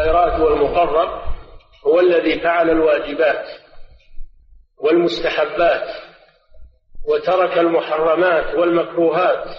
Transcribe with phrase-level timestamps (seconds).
[0.00, 1.22] الخيرات والمقرب
[1.86, 3.46] هو الذي فعل الواجبات
[4.78, 5.88] والمستحبات
[7.08, 9.56] وترك المحرمات والمكروهات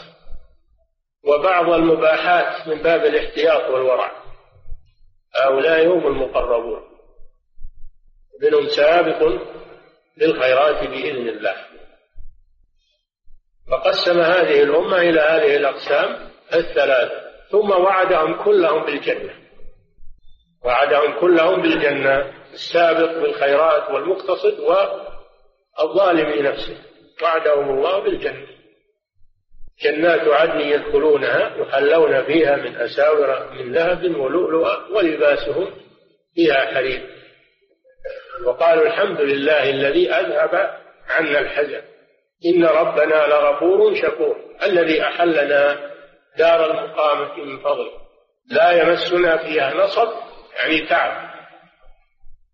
[1.24, 4.12] وبعض المباحات من باب الاحتياط والورع.
[5.42, 6.82] هؤلاء هم المقربون.
[8.42, 9.42] منهم سابق
[10.18, 11.56] للخيرات بإذن الله.
[13.72, 17.22] فقسم هذه الأمة إلى هذه الأقسام الثلاثة
[17.52, 19.41] ثم وعدهم كلهم بالجنة.
[20.66, 26.78] وعدهم كلهم بالجنة السابق بالخيرات والمقتصد والظالم لنفسه.
[27.24, 28.48] وعدهم الله بالجنة.
[29.84, 35.74] جنات عدن يدخلونها يحلون فيها من أساور من ذهب ولؤلؤا ولباسهم
[36.36, 37.10] فيها حرير.
[38.46, 40.78] وقالوا الحمد لله الذي أذهب
[41.10, 41.82] عنا الحزن.
[42.46, 44.36] إن ربنا لغفور شكور.
[44.64, 45.92] الذي أحلنا
[46.38, 47.92] دار المقامة من فضله.
[48.52, 50.31] لا يمسنا فيها نصب
[50.62, 51.32] يعني تعب.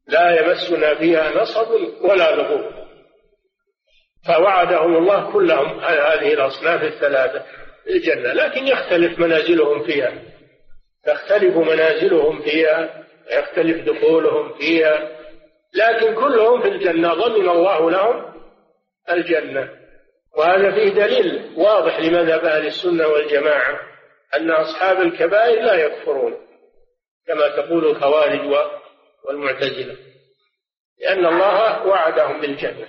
[0.07, 2.71] لا يمسنا فيها نصب ولا لغوب.
[4.27, 7.45] فوعدهم الله كلهم هذه الأصناف الثلاثة
[7.89, 10.13] الجنة لكن يختلف منازلهم فيها.
[11.05, 15.09] تختلف منازلهم فيها يختلف دخولهم فيها
[15.75, 18.33] لكن كلهم في الجنة ضمن الله لهم
[19.11, 19.69] الجنة.
[20.37, 23.79] وهذا فيه دليل واضح لمذهب أهل السنة والجماعة
[24.35, 26.46] أن أصحاب الكبائر لا يكفرون.
[27.27, 28.67] كما تقول الخوارج
[29.27, 29.97] والمعتزلة
[31.01, 32.87] لأن الله وعدهم بالجنة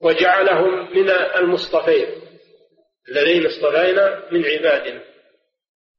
[0.00, 2.26] وجعلهم من المصطفين
[3.08, 5.00] الذين اصطفينا من عبادنا.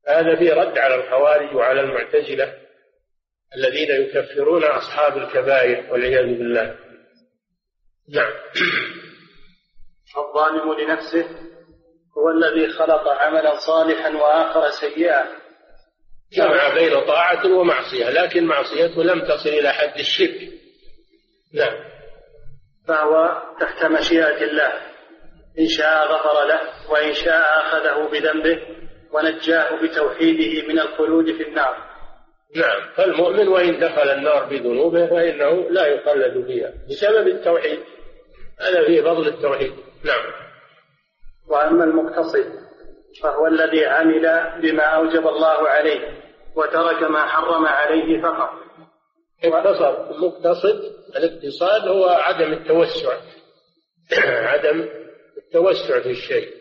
[0.07, 2.53] هذا فيه رد على الخوارج وعلى المعتزلة
[3.57, 6.75] الذين يكفرون أصحاب الكبائر والعياذ بالله.
[8.09, 8.33] نعم.
[10.17, 11.27] الظالم لنفسه
[12.17, 15.46] هو الذي خلق عملا صالحا وآخر سيئا.
[16.33, 20.49] جمع بين طاعة ومعصية لكن معصيته لم تصل إلى حد الشرك.
[21.53, 21.75] نعم.
[22.87, 24.73] فهو تحت مشيئة الله.
[25.59, 28.61] إن شاء غفر له وإن شاء أخذه بذنبه
[29.11, 31.87] ونجاه بتوحيده من الخلود في النار.
[32.55, 32.93] نعم.
[32.95, 37.79] فالمؤمن وإن دخل النار بذنوبه فإنه لا يخلد فيها بسبب التوحيد.
[38.59, 39.73] هذا فيه فضل التوحيد.
[40.05, 40.31] نعم.
[41.49, 42.66] وأما المقتصد
[43.23, 48.49] فهو الذي عمل بما أوجب الله عليه وترك ما حرم عليه فقط.
[49.43, 53.17] اقتصر المقتصد الاقتصاد هو عدم التوسع.
[54.53, 54.89] عدم
[55.37, 56.53] التوسع في الشيء.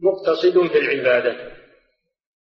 [0.00, 1.52] مقتصد في العبادة.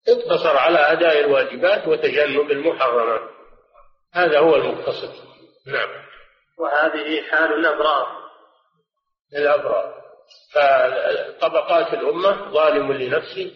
[0.07, 3.29] اقتصر على أداء الواجبات وتجنب المحرمات.
[4.13, 5.13] هذا هو المقتصد.
[5.67, 5.89] نعم.
[6.59, 8.07] وهذه حال الأبرار.
[9.33, 10.02] الأبرار.
[10.53, 13.51] فطبقات الأمة ظالم لنفسه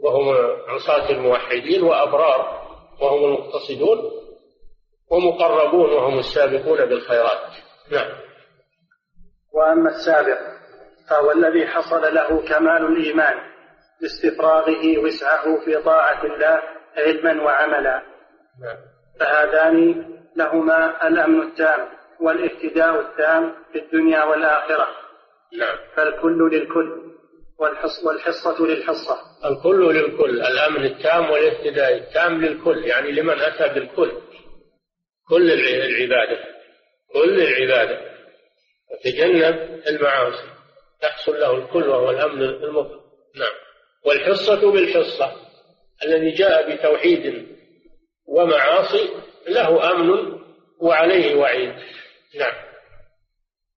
[0.00, 0.34] وهم
[0.68, 2.68] عصاة الموحدين وأبرار
[3.00, 3.98] وهم المقتصدون
[5.10, 7.52] ومقربون وهم السابقون بالخيرات.
[7.92, 8.10] نعم.
[9.54, 10.38] وأما السابق
[11.10, 13.36] فهو الذي حصل له كمال الإيمان
[14.00, 16.62] باستفراغه وسعه في طاعة الله
[16.96, 18.02] علما وعملا.
[18.62, 18.76] نعم.
[19.20, 20.04] فهذان
[20.36, 21.88] لهما الأمن التام
[22.20, 25.07] والاهتداء التام في الدنيا والآخرة.
[25.52, 25.78] نعم.
[25.96, 27.08] فالكل للكل
[27.58, 29.18] والحص والحصة للحصة.
[29.44, 34.12] الكل للكل الأمن التام والاهتداء التام للكل يعني لمن أتى بالكل.
[35.28, 36.44] كل العبادة
[37.12, 38.00] كل العبادة.
[38.90, 40.48] وتجنب المعاصي
[41.00, 43.04] تحصل له الكل وهو الأمن المطلق.
[43.36, 43.54] نعم.
[44.06, 45.32] والحصة بالحصة
[46.04, 47.46] الذي جاء بتوحيد
[48.26, 49.10] ومعاصي
[49.48, 50.38] له أمن
[50.80, 51.74] وعليه وعيد.
[52.38, 52.54] نعم.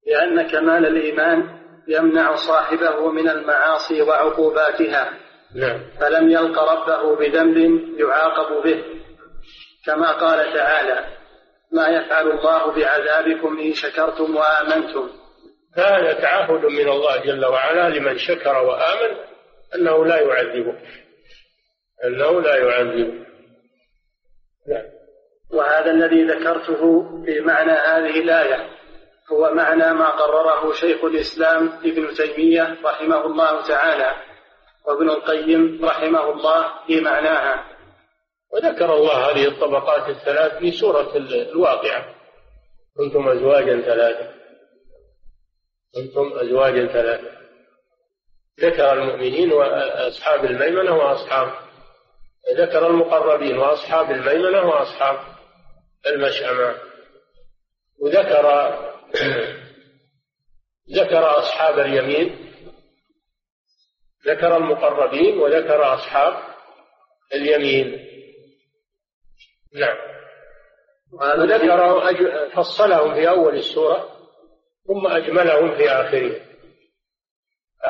[0.08, 5.14] لأن كمال الإيمان يمنع صاحبه من المعاصي وعقوباتها.
[5.56, 5.80] نعم.
[6.00, 7.58] فلم يلق ربه بذنب
[8.00, 8.84] يعاقب به.
[9.86, 11.06] كما قال تعالى
[11.72, 15.09] ما يفعل الله بعذابكم إن شكرتم وآمنتم.
[15.78, 19.18] هذا تعهد من الله جل وعلا لمن شكر وآمن
[19.75, 20.75] أنه لا يعذبه
[22.06, 23.25] أنه لا يعذبه
[24.68, 24.84] نعم.
[25.54, 28.81] وهذا الذي ذكرته في معنى هذه الآية.
[29.31, 34.16] هو معنى ما قرره شيخ الإسلام ابن تيمية رحمه الله تعالى
[34.86, 37.68] وابن القيم رحمه الله في معناها.
[38.54, 42.16] وذكر الله هذه الطبقات الثلاث في سورة الواقعة.
[42.98, 44.33] كنتم أزواجا ثلاثة.
[45.95, 47.31] كنتم أزواجا ثلاثة.
[48.60, 51.54] ذكر المؤمنين وأصحاب الميمنة وأصحاب
[52.57, 55.19] ذكر المقربين وأصحاب الميمنة وأصحاب
[56.07, 56.75] المشأمة.
[58.00, 58.45] وذكر
[60.96, 62.52] ذكر أصحاب اليمين
[64.28, 66.44] ذكر المقربين وذكر أصحاب
[67.34, 68.08] اليمين.
[69.75, 69.98] نعم.
[71.13, 72.02] وذكر
[72.56, 74.10] فصلهم في أول السورة
[74.88, 76.40] ثم أجملهم في آخرها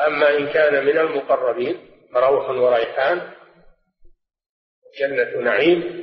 [0.06, 3.32] أما إن كان من المقربين روح وريحان
[5.00, 6.02] جنة نعيم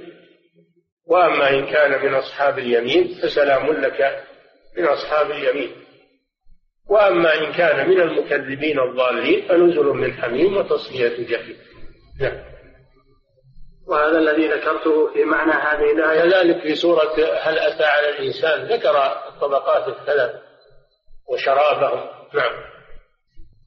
[1.05, 4.28] وأما إن كان من أصحاب اليمين فسلام لك
[4.77, 5.75] من أصحاب اليمين.
[6.89, 11.57] وأما إن كان من المكذبين الضالين فنزل من حميم وتصلية جحيم.
[12.21, 12.49] نعم.
[13.87, 16.29] وهذا الذي ذكرته في معنى هذه الآية.
[16.29, 20.31] كذلك في سورة هل أتى على الإنسان ذكر الطبقات الثلاث
[21.29, 22.09] وشرابهم.
[22.33, 22.51] نعم.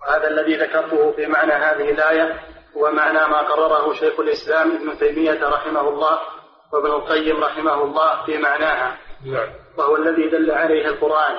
[0.02, 2.40] وهذا الذي ذكرته في معنى هذه الآية
[2.76, 6.18] هو معنى ما قرره شيخ الإسلام ابن تيمية رحمه الله
[6.72, 8.98] وابن القيم رحمه الله في معناها.
[9.24, 9.61] نعم.
[9.78, 11.36] وهو الذي دل عليه القرآن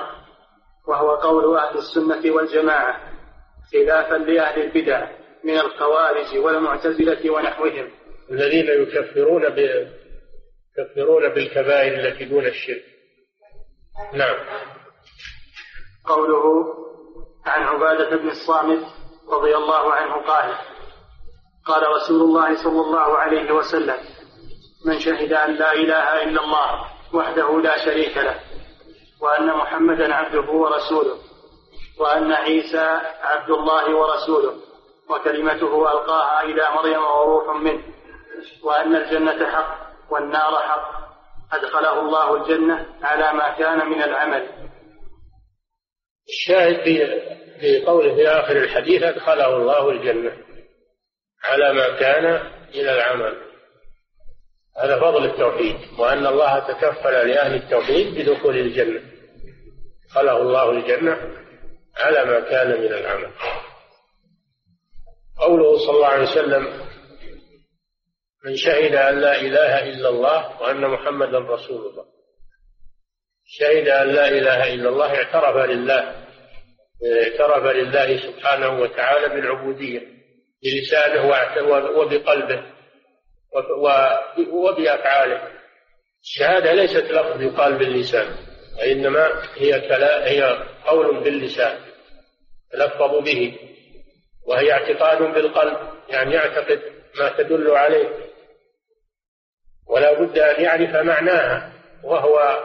[0.88, 3.00] وهو قول أهل السنة والجماعة
[3.72, 5.08] خلافا لأهل البدع
[5.44, 7.90] من الخوارج والمعتزلة ونحوهم.
[8.30, 9.58] الذين يكفرون ب...
[10.78, 12.84] يكفرون بالكبائر التي دون الشرك.
[14.12, 14.36] نعم.
[16.06, 16.64] قوله
[17.46, 18.84] عن عبادة بن الصامت
[19.28, 20.54] رضي الله عنه قال
[21.66, 23.96] قال رسول الله صلى الله عليه وسلم
[24.86, 28.40] من شهد أن لا إله إلا الله وحده لا شريك له
[29.20, 31.18] وأن محمدا عبده ورسوله
[32.00, 34.54] وأن عيسى عبد الله ورسوله
[35.10, 37.82] وكلمته ألقاها إلى مريم وروح منه
[38.62, 39.78] وأن الجنة حق
[40.10, 41.04] والنار حق
[41.52, 44.48] أدخله الله الجنة على ما كان من العمل.
[46.28, 46.84] الشاهد
[47.60, 50.32] في قوله في آخر الحديث أدخله الله الجنة
[51.44, 52.24] على ما كان
[52.74, 53.43] إلى العمل.
[54.82, 59.00] هذا فضل التوحيد وأن الله تكفل لأهل التوحيد بدخول الجنة.
[60.04, 61.16] أدخله الله الجنة
[61.96, 63.30] على ما كان من العمل.
[65.38, 66.64] قوله صلى الله عليه وسلم
[68.44, 72.04] من شهد أن لا إله إلا الله وأن محمدا رسول الله.
[73.44, 76.26] شهد أن لا إله إلا الله اعترف لله
[77.22, 80.02] اعترف لله سبحانه وتعالى بالعبودية
[80.62, 81.26] بلسانه
[81.98, 82.73] وبقلبه.
[84.52, 85.48] وبأفعاله
[86.22, 88.36] الشهادة ليست لفظ يقال باللسان
[88.78, 91.78] وإنما هي كلام هي قول باللسان
[92.72, 93.58] تلفظ به
[94.46, 95.76] وهي اعتقاد بالقلب
[96.08, 96.80] يعني يعتقد
[97.18, 98.08] ما تدل عليه.
[99.86, 101.72] ولا بد أن يعرف معناها
[102.04, 102.64] وهو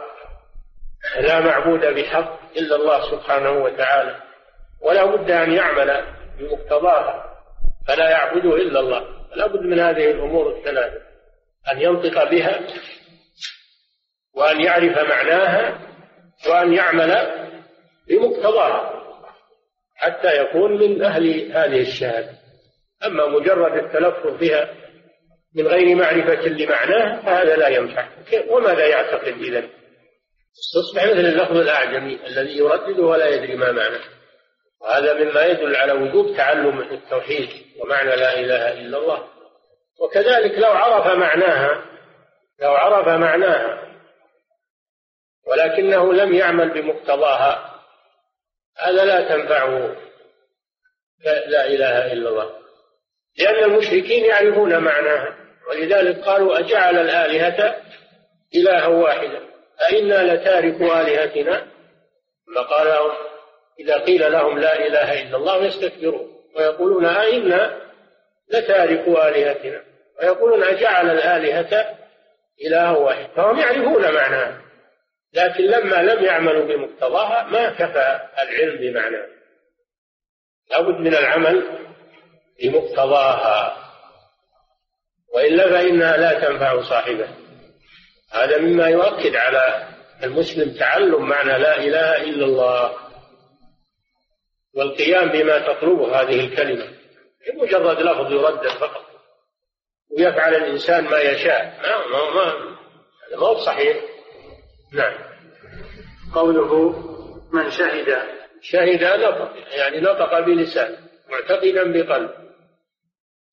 [1.20, 4.16] لا معبود بحق إلا الله سبحانه وتعالى.
[4.82, 6.04] ولا بد أن يعمل
[6.38, 7.36] بمقتضاها
[7.88, 9.19] فلا يعبده إلا الله.
[9.36, 11.00] لا بد من هذه الأمور الثلاثة.
[11.72, 12.60] أن ينطق بها
[14.34, 15.78] وأن يعرف معناها
[16.48, 17.16] وأن يعمل
[18.08, 19.00] بمقتضاها
[19.96, 22.30] حتى يكون من أهل هذه الشهادة.
[23.06, 24.74] أما مجرد التلفظ بها
[25.54, 28.08] من غير معرفة لمعناه فهذا لا ينفع.
[28.48, 29.60] وماذا يعتقد إذا
[30.74, 34.19] تصبح مثل اللفظ الأعجمي الذي يردد ولا يدري ما معناه.
[34.80, 37.48] وهذا مما يدل على وجوب تعلم التوحيد
[37.80, 39.28] ومعنى لا إله إلا الله.
[40.00, 41.84] وكذلك لو عرف معناها
[42.60, 43.90] لو عرف معناها
[45.46, 47.80] ولكنه لم يعمل بمقتضاها
[48.78, 49.96] هذا لا تنفعه.
[51.46, 52.50] لا إله إلا الله.
[53.38, 55.36] لأن المشركين يعرفون معناها
[55.70, 57.76] ولذلك قالوا أجعل الآلهة
[58.54, 59.40] إلها واحدا.
[59.90, 61.66] أئنا لتاركوا آلهتنا؟
[62.56, 62.88] فقال
[63.80, 67.80] إذا قيل لهم لا إله إلا الله يستكبرون ويقولون أئنا
[68.52, 69.82] لتاركوا آلهتنا
[70.20, 71.98] ويقولون أجعل الآلهة
[72.66, 74.60] إله واحد فهم يعرفون معناها
[75.34, 79.26] لكن لما لم يعملوا بمقتضاها ما كفى العلم بمعناه
[80.70, 81.62] لابد من العمل
[82.62, 83.76] بمقتضاها.
[85.34, 87.28] وإلا فإنها لا تنفع صاحبه.
[88.32, 89.88] هذا مما يؤكد على
[90.22, 93.09] المسلم تعلم معنى لا إله إلا الله.
[94.74, 96.86] والقيام بما تطلبه هذه الكلمة.
[97.54, 99.06] مجرد لفظ يردد فقط.
[100.18, 101.80] ويفعل الإنسان ما يشاء.
[101.82, 102.52] ما ما ما
[103.28, 103.96] هذا ما هو صحيح.
[104.92, 105.14] نعم.
[106.34, 106.90] قوله
[107.52, 108.22] من شهد.
[108.62, 110.96] شهد نطق يعني نطق بلسان
[111.30, 112.30] معتقدا بقلب.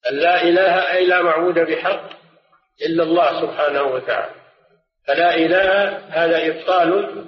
[0.09, 2.09] أن لا إله أي لا معبود بحق
[2.85, 4.35] إلا الله سبحانه وتعالى.
[5.07, 7.25] فلا إله هذا إبطال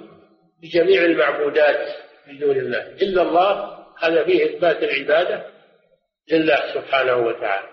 [0.62, 1.96] بجميع المعبودات
[2.28, 2.78] من دون الله.
[2.78, 5.46] إلا الله هذا فيه إثبات العبادة
[6.32, 7.68] لله سبحانه وتعالى.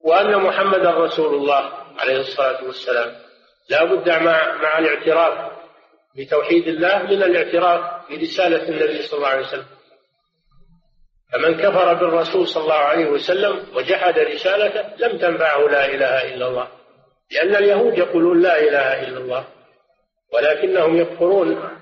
[0.00, 3.12] وأن محمدا رسول الله عليه الصلاة والسلام
[3.70, 5.52] لا بد مع, مع الاعتراف
[6.18, 9.66] بتوحيد الله من الاعتراف برسالة النبي صلى الله عليه وسلم.
[11.32, 16.68] فمن كفر بالرسول صلى الله عليه وسلم وجحد رسالته لم تنفعه لا إله إلا الله
[17.32, 19.44] لأن اليهود يقولون لا إله إلا الله
[20.32, 21.78] ولكنهم يكفرون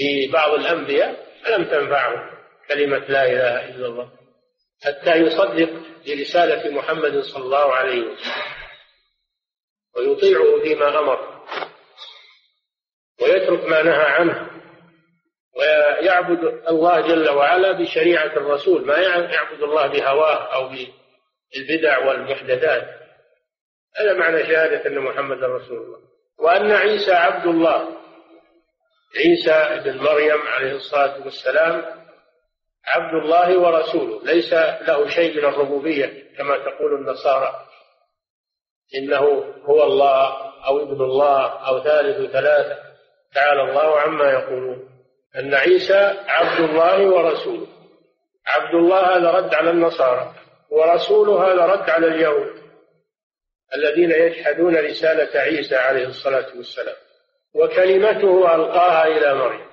[0.00, 2.33] ببعض الأنبياء فلم تنفعهم.
[2.68, 4.10] كلمة لا إله إلا الله.
[4.84, 5.70] حتى يصدق
[6.06, 8.32] برسالة محمد صلى الله عليه وسلم.
[9.96, 11.44] ويطيعه فيما أمر.
[13.22, 14.50] ويترك ما نهى عنه.
[15.56, 18.86] ويعبد الله جل وعلا بشريعة الرسول.
[18.86, 23.04] ما يعبد الله بهواه أو بالبدع والمحدثات.
[23.96, 25.98] هذا معنى شهادة أن محمد رسول الله.
[26.38, 27.96] وأن عيسى عبد الله.
[29.16, 32.03] عيسى بن مريم عليه الصلاة والسلام
[32.86, 34.52] عبد الله ورسوله ليس
[34.88, 37.66] له شيء من الربوبية كما تقول النصارى.
[38.94, 40.32] إنه هو الله
[40.66, 42.78] أو ابن الله أو ثالث ثلاثة.
[43.34, 44.88] تعالى الله عما يقولون.
[45.36, 47.66] أن عيسى عبد الله ورسوله.
[48.46, 50.34] عبد الله هذا رد على النصارى
[50.70, 52.54] ورسوله هذا رد على اليهود.
[53.74, 56.96] الذين يجحدون رسالة عيسى عليه الصلاة والسلام.
[57.54, 59.64] وكلمته ألقاها إلى مريم.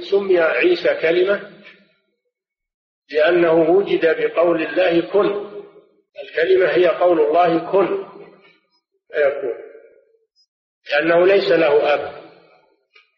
[0.00, 1.55] سمي عيسى كلمة
[3.12, 5.46] لأنه وجد بقول الله كن.
[6.22, 8.06] الكلمة هي قول الله كن.
[9.12, 9.54] فيكون
[10.92, 12.22] لأنه ليس له أب.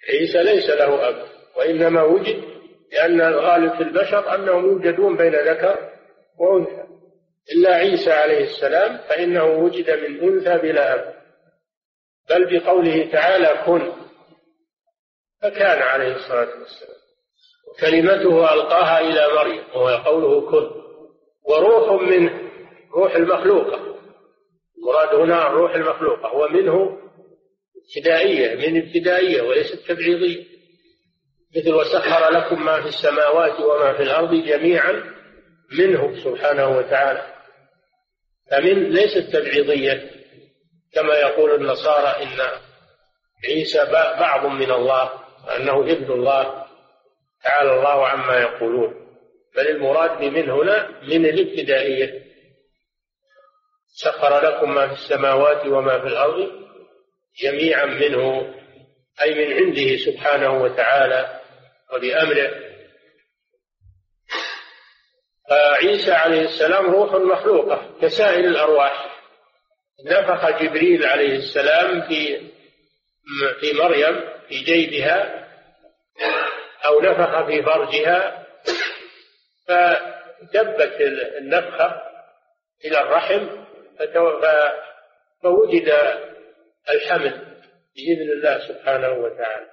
[0.09, 1.29] عيسى ليس له أب.
[1.57, 2.45] وإنما وجد
[2.93, 5.91] لأن الغالب في البشر أنهم يوجدون بين ذكر
[6.39, 6.85] وأنثى.
[7.53, 11.15] إلا عيسى عليه السلام فإنه وجد من أنثى بلا أب.
[12.31, 13.93] بل بقوله تعالى كن
[15.43, 16.99] فكان عليه الصلاة والسلام.
[17.81, 20.71] كلمته ألقاها إلى مريم وهو قوله كن.
[21.45, 22.51] وروح منه
[22.95, 23.99] روح المخلوقة.
[24.79, 26.99] المراد هنا الروح المخلوقة ومنه
[27.89, 30.45] ابتدائية من ابتدائية وليست تبعيضية.
[31.57, 35.05] مثل وسخر لكم ما في السماوات وما في الأرض جميعا
[35.79, 37.35] منه سبحانه وتعالى.
[38.51, 40.11] فمن ليست تبعيضية
[40.95, 42.41] كما يقول النصارى إن
[43.49, 43.85] عيسى
[44.21, 45.11] بعض من الله
[45.47, 46.68] وأنه ابن الله.
[47.45, 49.09] تعالى الله عما يقولون.
[49.57, 52.23] بل المراد بمن هنا من الابتدائية.
[53.87, 56.69] سخر لكم ما في السماوات وما في الأرض
[57.43, 58.55] جميعا منه
[59.23, 61.41] أي من عنده سبحانه وتعالى
[61.93, 62.69] وبأمره.
[65.51, 69.19] فعيسى عليه السلام روح مخلوقة كسائر الأرواح.
[70.07, 72.39] نفخ جبريل عليه السلام في
[73.61, 75.49] في مريم في جيبها
[76.85, 78.47] أو نفخ في فرجها
[79.69, 81.01] فدبت
[81.39, 82.03] النفخة
[82.85, 83.49] إلى الرحم
[85.43, 85.89] فوجد
[86.91, 87.49] الحمل
[87.97, 89.71] بإذن الله سبحانه وتعالى.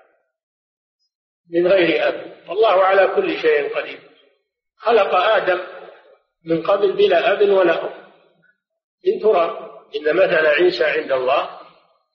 [1.52, 2.36] من غير أب.
[2.50, 4.00] والله على كل شيء قدير.
[4.78, 5.60] خلق آدم
[6.46, 7.94] من قبل بلا أب ولا أم.
[9.08, 9.72] من تراب.
[9.96, 11.60] إن مثل عيسى عند الله.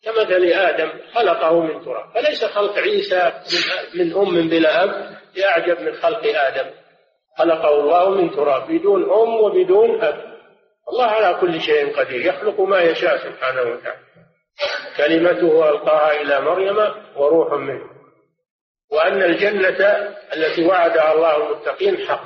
[0.03, 3.33] كمثل آدم خلقه من تراب فليس خلق عيسى
[3.95, 6.71] من أم بلا أب بأعجب من خلق آدم.
[7.39, 10.31] خلقه الله من تراب بدون أم وبدون أب.
[10.89, 14.01] الله على كل شيء قدير يخلق ما يشاء سبحانه وتعالى.
[14.97, 17.91] كلمته ألقاها إلى مريم وروح منه.
[18.93, 19.87] وأن الجنة
[20.37, 22.25] التي وعدها الله المتقين حق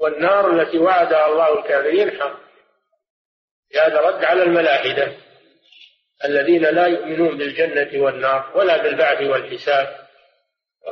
[0.00, 2.38] والنار التي وعدها الله الكافرين حق.
[3.76, 5.12] هذا رد على الملاحدة
[6.24, 9.88] الذين لا يؤمنون بالجنة والنار ولا بالبعث والحساب.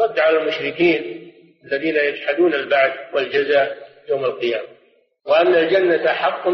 [0.00, 1.32] رد على المشركين
[1.64, 3.76] الذين يجحدون البعث والجزاء
[4.08, 4.68] يوم القيامة.
[5.26, 6.48] وأن الجنة حق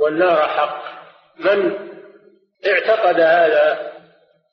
[0.00, 0.82] والنار حق.
[1.38, 1.78] من
[2.66, 3.92] اعتقد هذا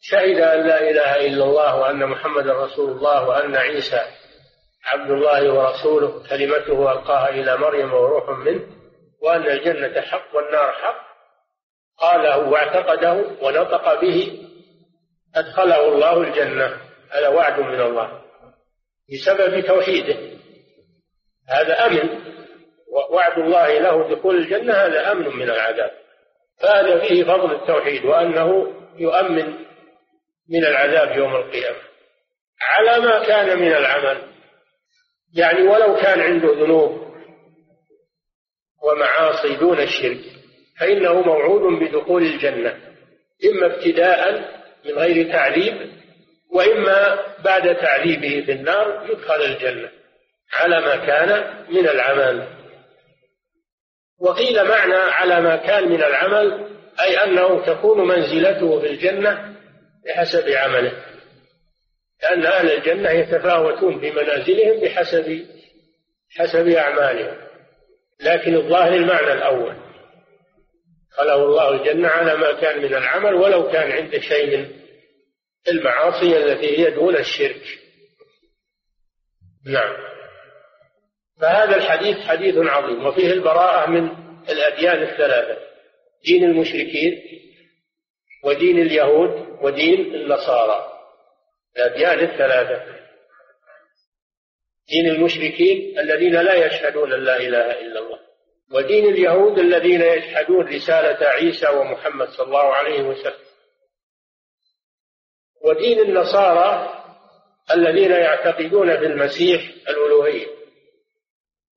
[0.02, 4.02] شهد أن لا إله إلا الله وأن محمد رسول الله وأن عيسى
[4.86, 8.62] عبد الله ورسوله كلمته ألقاها إلى مريم وروح منه.
[9.22, 11.09] وأن الجنة حق والنار حق.
[12.02, 14.46] قاله واعتقده ونطق به
[15.36, 16.78] أدخله الله الجنة.
[17.12, 18.22] هذا وعد من الله.
[19.14, 20.18] بسبب توحيده.
[21.50, 22.20] هذا أمن.
[23.12, 25.92] وعد الله له دخول الجنة هذا أمن من العذاب.
[26.62, 29.54] فهذا فيه فضل التوحيد وأنه يؤمن
[30.50, 31.80] من العذاب يوم القيامة.
[32.62, 34.22] على ما كان من العمل.
[35.36, 37.10] يعني ولو كان عنده ذنوب
[38.84, 40.39] ومعاصي دون الشرك.
[40.80, 42.76] فإنه موعود بدخول الجنة
[43.46, 44.32] إما ابتداء
[44.86, 45.92] من غير تعذيب
[46.52, 49.90] وإما بعد تعذيبه في النار يدخل الجنة
[50.54, 52.48] على ما كان من العمل.
[54.20, 56.70] وقيل معنى على ما كان من العمل
[57.02, 59.56] أي أنه تكون منزلته في الجنة
[60.06, 61.04] بحسب عمله.
[62.24, 65.46] لأن أهل الجنة يتفاوتون في منازلهم بحسب
[66.38, 67.38] حسب أعمالهم.
[68.22, 69.89] لكن الظاهر المعنى الأول.
[71.12, 74.72] خلاه الله الجنة على ما كان من العمل ولو كان عنده شيء من
[75.68, 77.80] المعاصي التي هي دون الشرك.
[79.66, 79.98] نعم.
[81.42, 84.10] فهذا الحديث حديث عظيم وفيه البراءة من
[84.50, 85.62] الأديان الثلاثة
[86.26, 87.22] دين المشركين
[88.44, 90.94] ودين اليهود ودين النصارى.
[91.78, 93.00] الأديان الثلاثة
[94.90, 98.29] دين المشركين الذين لا يشهدون لا إله إلا الله.
[98.74, 103.46] ودين اليهود الذين يشهدون رسالة عيسى ومحمد صلى الله عليه وسلم.
[105.66, 106.96] ودين النصارى
[107.72, 110.48] الذين يعتقدون في المسيح الألوهية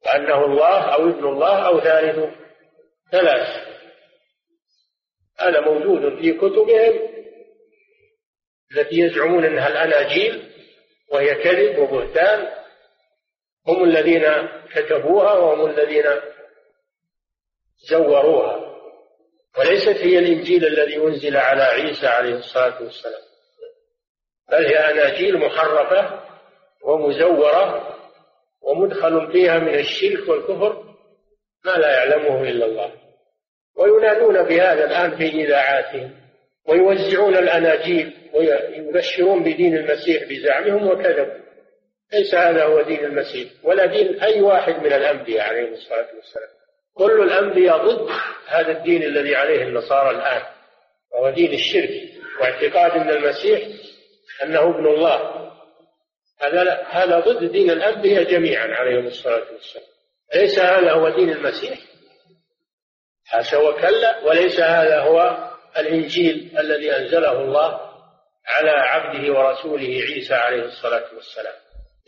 [0.06, 2.34] وأنه الله أو ابن الله أو ثالث
[3.12, 3.48] ثلاث.
[5.38, 7.12] هذا موجود في كتبهم
[8.72, 10.52] التي يزعمون أنها الأناجيل
[11.12, 12.62] وهي كذب وبهتان.
[13.68, 14.22] هم الذين
[14.74, 16.04] كتبوها وهم الذين
[17.90, 18.72] زوروها.
[19.58, 23.22] وليست هي الإنجيل الذي أنزل على عيسى عليه الصلاة والسلام.
[24.52, 26.20] بل هي أناجيل محرفة
[26.84, 27.88] ومزورة
[28.62, 30.84] ومدخل فيها من الشرك والكفر
[31.64, 32.92] ما لا يعلمه إلا الله.
[33.76, 36.14] وينادون بهذا الآن في إذاعاتهم
[36.68, 41.42] ويوزعون الأناجيل ويبشرون بدين المسيح بزعمهم وكذبوا.
[42.12, 46.61] ليس هذا هو دين المسيح ولا دين أي واحد من الأنبياء عليهم الصلاة والسلام.
[46.94, 48.10] كل الأنبياء ضد
[48.46, 50.42] هذا الدين الذي عليه النصارى الآن
[51.12, 51.90] وهو دين الشرك
[52.40, 53.62] واعتقاد أن المسيح
[54.42, 55.50] أنه ابن الله.
[56.40, 59.86] هذا هذا ضد دين الأنبياء جميعا عليهم الصلاة والسلام.
[60.34, 61.78] ليس هذا هو دين المسيح؟
[63.26, 67.80] حاشا وكلا وليس هذا هو الإنجيل الذي أنزله الله
[68.46, 71.54] على عبده ورسوله عيسى عليه الصلاة والسلام.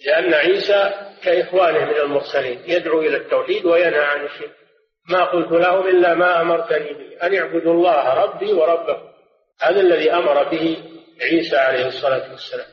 [0.06, 4.63] لأن عيسى كإخوانه من المرسلين يدعو إلى التوحيد وينهى عن الشرك.
[5.08, 7.26] ما قلت لهم إلا ما أمرتني به.
[7.26, 9.08] أن اعبدوا الله ربي وربكم.
[9.60, 10.76] هذا الذي أمر به
[11.22, 12.66] عيسى عليه الصلاة والسلام.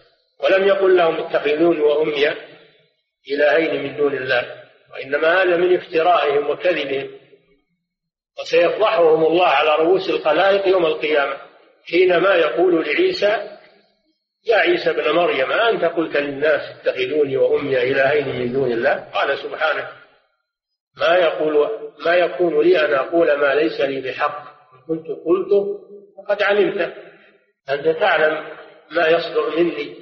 [0.43, 2.27] ولم يقل لهم اتخذوني وأمي
[3.31, 4.55] إلهين من دون الله.
[4.93, 7.11] وإنما هذا من افترائهم وكذبهم.
[8.41, 11.37] وسيفضحهم الله على رؤوس الخلائق يوم القيامة.
[11.91, 13.57] حينما يقول لعيسى
[14.45, 20.00] يا عيسى ابن مريم أنت قلت للناس اتخذوني وأمي إلهين من دون الله؟ قال سبحانه
[20.97, 21.69] ما يقول
[22.05, 24.43] ما يكون لي أن أقول ما ليس لي بحق.
[24.87, 25.79] كنت قلت
[26.17, 26.93] فقد علمت.
[27.69, 28.57] أنت تعلم
[28.91, 29.95] ما يصدر مني.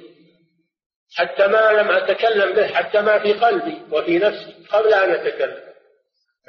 [1.16, 5.70] حتى ما لم أتكلم به حتى ما في قلبي وفي نفسي قبل أن أتكلم.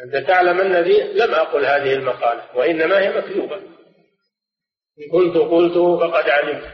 [0.03, 3.55] أنت تعلم أنني لم أقل هذه المقالة وإنما هي مكذوبة.
[3.55, 6.71] إن كنت قلته فقد علمت.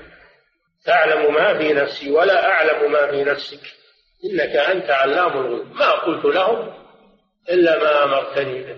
[0.85, 3.61] تعلم ما في نفسي ولا أعلم ما في نفسك.
[4.25, 5.71] إنك أنت علام الغيوب.
[5.71, 6.86] ما قلت لهم
[7.49, 8.77] إلا ما أمرتني به.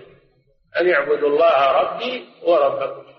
[0.80, 3.10] أن يعبدوا الله ربي وربكم.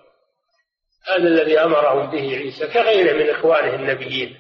[1.08, 4.38] هذا الذي أمرهم به عيسى كغيره من إخوانه النبيين.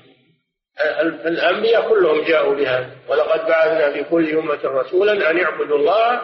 [1.25, 2.95] الأنبياء كلهم جاءوا بهذا.
[3.07, 6.21] ولقد بعثنا في كل أمة رسولا أن يعبدوا الله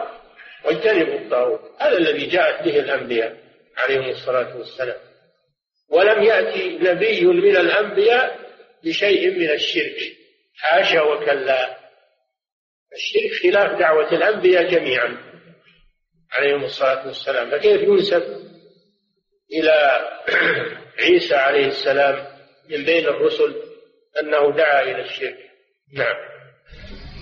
[0.64, 1.60] واجتنبوا الطاغوت.
[1.78, 3.36] هذا الذي جاءت به الأنبياء
[3.76, 5.00] عليهم الصلاة والسلام.
[5.90, 8.38] ولم يأتي نبي من الأنبياء
[8.84, 10.16] بشيء من الشرك.
[10.56, 11.77] حاشا وكلا.
[12.98, 15.16] الشرك خلاف دعوة الأنبياء جميعا.
[16.32, 17.50] عليهم الصلاة والسلام.
[17.50, 18.22] فكيف ينسب
[19.52, 20.00] إلى
[21.02, 22.26] عيسى عليه السلام
[22.70, 23.62] من بين الرسل
[24.20, 25.38] أنه دعا إلى الشرك؟
[25.94, 26.16] نعم.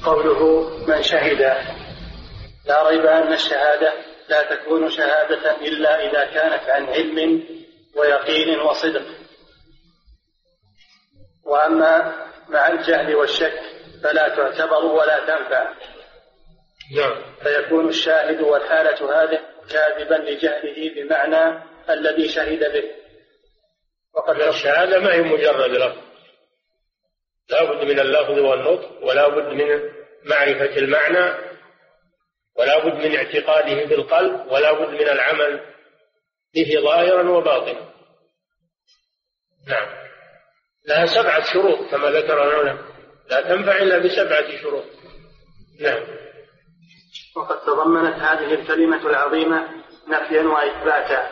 [0.04, 1.40] قوله من شهد
[2.66, 3.92] لا ريب أن الشهادة
[4.28, 7.44] لا تكون شهادة إلا إذا كانت عن علم
[7.96, 9.06] ويقين وصدق.
[11.44, 12.14] وأما
[12.48, 13.75] مع الجهل والشك
[14.06, 15.74] فلا تعتبر ولا تنفع.
[16.96, 17.22] نعم.
[17.42, 19.40] فيكون الشاهد والحالة هذه
[19.70, 22.84] كاذبا لجهله بمعنى الذي شهد به.
[24.14, 25.98] وقد الشهادة ما هي مجرد لفظ.
[27.50, 29.90] لا بد من اللفظ والنطق ولا بد من
[30.24, 31.34] معرفة المعنى
[32.56, 35.60] ولا بد من اعتقاده بالقلب ولا بد من العمل
[36.54, 37.92] به ظاهرا وباطنا.
[39.68, 40.06] نعم.
[40.88, 42.95] لها سبعة شروط كما ذكر العلماء.
[43.30, 44.84] لا تنفع إلا بسبعة شروط.
[45.80, 46.02] نعم.
[47.36, 49.68] وقد تضمنت هذه الكلمة العظيمة
[50.08, 51.30] نفيا وإثباتا.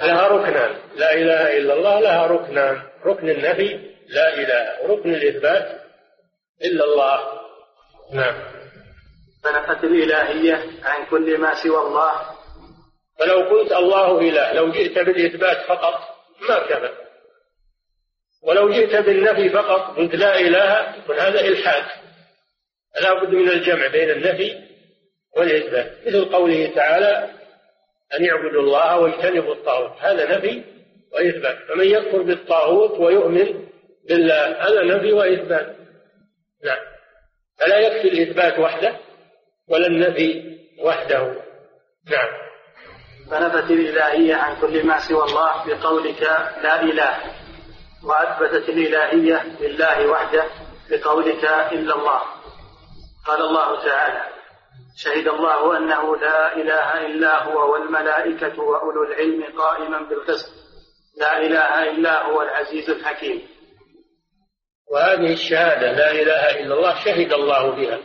[0.00, 0.76] لها ركنان.
[0.96, 2.82] لا إله إلا الله لها ركنان.
[3.06, 4.82] ركن النفي لا إله.
[4.82, 5.80] وركن الإثبات
[6.64, 7.40] إلا الله.
[8.14, 8.34] نعم.
[9.44, 10.54] فنفت الإلهية
[10.84, 12.12] عن كل ما سوى الله.
[13.18, 16.00] فلو قلت الله إله لو جئت بالإثبات فقط
[16.48, 17.01] ما كفى.
[18.42, 21.84] ولو جئت بالنفي فقط قلت لا إله يكون هذا إلحاد.
[23.00, 24.58] لا بد من الجمع بين النفي
[25.36, 26.06] والإثبات.
[26.06, 27.30] مثل قوله تعالى
[28.18, 29.98] أن يعبدوا الله واجتنبوا الطاغوت.
[30.00, 30.62] هذا نفي
[31.12, 31.58] وإثبات.
[31.68, 33.68] فمن يكفر بالطاغوت ويؤمن
[34.08, 35.76] بالله هذا نفي وإثبات.
[36.64, 36.78] نعم.
[37.58, 38.96] فلا يكفي الإثبات وحده
[39.68, 41.20] ولا النفي وحده.
[42.10, 42.28] نعم.
[43.30, 46.22] فنفت الإلهية عن كل ما سوى الله بقولك
[46.62, 47.41] لا إله.
[48.04, 50.44] وأثبتت الإلهية لله وحده
[50.90, 52.20] بقولك إلا الله.
[53.26, 54.32] قال الله تعالى
[54.96, 60.52] شهد الله أنه لا إله إلا هو والملائكة وأولو العلم قائما بالقسط.
[61.18, 63.48] لا إله إلا هو العزيز الحكيم.
[64.92, 67.98] وهذه الشهادة لا إله إلا الله شهد الله بها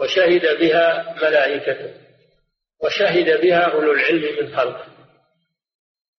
[0.00, 1.94] وشهد بها ملائكته
[2.84, 4.86] وشهد بها أولو العلم من خلقه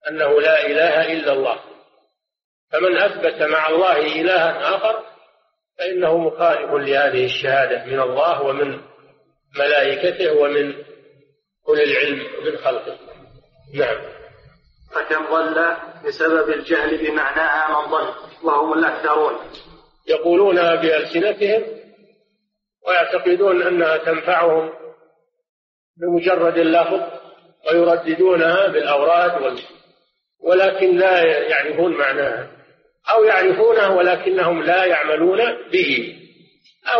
[0.10, 1.75] أنه لا إله إلا الله.
[2.72, 5.04] فمن أثبت مع الله إلها آخر
[5.80, 8.82] فإنه مخالف لهذه الشهادة من الله ومن
[9.60, 10.74] ملائكته ومن
[11.68, 12.98] أولي العلم من خلقه.
[13.74, 13.98] نعم.
[14.92, 15.76] فكم ضل
[16.08, 19.36] بسبب الجهل بمعناها من ضل وهم الأكثرون
[20.08, 21.64] يقولون بألسنتهم
[22.88, 24.74] ويعتقدون أنها تنفعهم
[25.98, 27.02] بمجرد اللفظ
[27.68, 29.60] ويرددونها بالأوراد.
[30.46, 32.48] ولكن لا يعرفون معناها.
[33.14, 35.40] أو يعرفونه ولكنهم لا يعملون
[35.72, 36.22] به.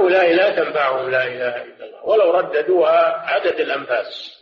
[0.10, 2.06] لا لا تنفعهم لا إله إلا الله.
[2.06, 4.36] ولو رددوها عدد الأنفاس.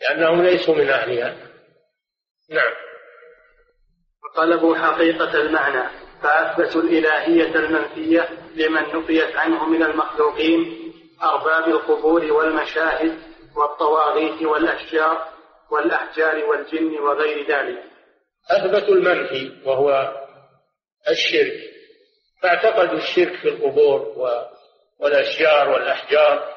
[0.00, 1.36] لأنهم ليسوا من أهلها.
[2.50, 2.72] نعم.
[4.24, 5.88] وطلبوا حقيقة المعنى
[6.22, 13.18] فأثبتوا الإلهية المنفية لمن نفيت عنه من المخلوقين أرباب القبور والمشاهد
[13.56, 15.28] والطواغيت والأشجار
[15.70, 17.91] والأحجار والجن وغير ذلك.
[18.50, 20.12] أثبتوا المنفي وهو
[21.08, 21.72] الشرك.
[22.42, 24.00] فاعتقدوا الشرك في القبور
[24.98, 26.54] والأشجار والأحجار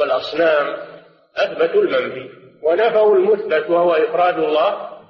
[0.00, 0.96] والأصنام.
[1.36, 2.30] أثبتوا المنفي
[2.62, 5.00] ونفوا المثبت وهو إفراد الله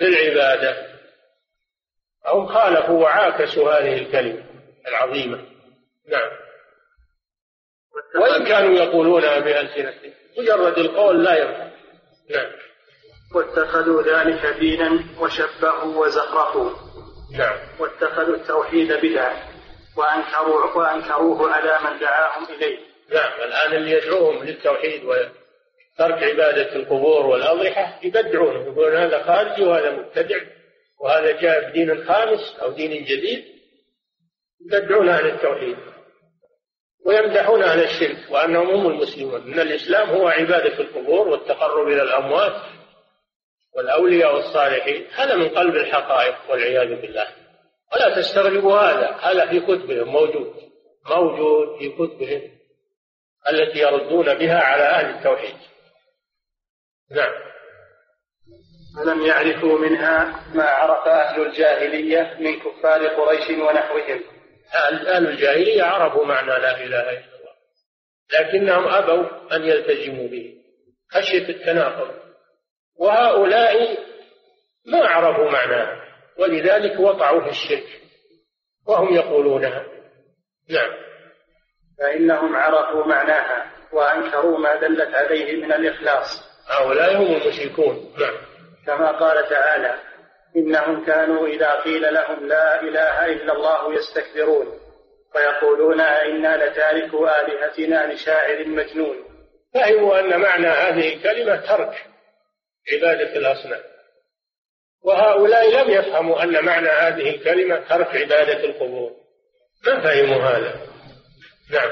[0.00, 0.96] بالعبادة.
[2.28, 4.44] أو خالفوا وعاكسوا هذه الكلمة
[4.88, 5.36] العظيمة.
[6.08, 6.30] نعم.
[8.20, 11.70] وإن كانوا يقولونها بألسنتهم مجرد القول لا ينفع.
[12.30, 12.65] نعم.
[13.34, 16.70] واتخذوا ذلك دينا وشبهوا وزخرفوا
[17.38, 17.58] نعم.
[17.78, 19.42] واتخذوا التوحيد بدعة.
[19.96, 22.78] وأنكروا وأنكروه على من دعاهم إليه.
[23.12, 23.32] نعم.
[23.42, 30.36] الآن اللي يدعوهم للتوحيد وترك عبادة القبور والأضرحة يبدعونه يقولون هذا خارجي وهذا مبتدع
[31.00, 33.44] وهذا جاء بدين خامس أو دين جديد.
[34.66, 35.76] يبدعون أهل التوحيد
[37.06, 39.42] ويمدحون أهل الشرك وأنهم هم المسلمون.
[39.42, 42.75] أن الإسلام هو عبادة القبور والتقرب إلى الأموات.
[43.76, 47.26] والأولياء والصالحين هذا من قلب الحقائق والعياذ بالله.
[47.92, 50.54] ولا تستغربوا هذا هذا في كتبهم موجود
[51.10, 52.42] موجود في كتبهم
[53.52, 55.56] التي يردون بها على أهل التوحيد.
[57.10, 57.32] نعم.
[59.02, 64.20] ألم يعرفوا منها ما عرف أهل الجاهلية من كفار قريش ونحوهم؟
[64.74, 67.56] أهل الجاهلية عرفوا معنى لا إله إلا الله
[68.32, 70.54] لكنهم أبوا أن يلتزموا به.
[71.10, 72.25] خشية التناقض.
[72.98, 73.98] وهؤلاء
[74.86, 76.02] ما عرفوا معناه
[76.38, 78.00] ولذلك وقعوا في الشرك
[78.88, 79.84] وهم يقولونها.
[80.70, 80.90] نعم.
[81.98, 86.26] فإنهم عرفوا معناها وأنكروا ما دلت عليه من الإخلاص.
[86.68, 88.14] هؤلاء هم المشركون.
[88.20, 88.34] نعم.
[88.86, 89.94] كما قال تعالى
[90.56, 94.66] إنهم كانوا إذا قيل لهم لا إله إلا الله يستكبرون
[95.34, 99.16] ويقولون أئنا لتاركوا آلهتنا لشاعر مجنون.
[99.74, 102.15] فهموا أن معنى هذه الكلمة ترك.
[102.92, 103.80] عبادة الأصنام.
[105.04, 109.12] وهؤلاء لم يفهموا أن معنى هذه الكلمة ترك عبادة القبور.
[109.86, 110.86] ما فهموا هذا؟
[111.70, 111.90] نعم.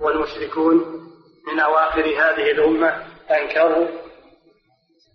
[0.00, 1.06] والمشركون
[1.52, 3.88] من أواخر هذه الأمة أنكروا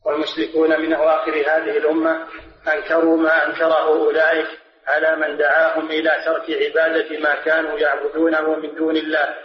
[0.05, 2.27] والمشركون من أواخر هذه الأمة
[2.73, 4.47] أنكروا ما أنكره أولئك
[4.87, 9.35] على من دعاهم إلى ترك عبادة ما كانوا يعبدونه من دون الله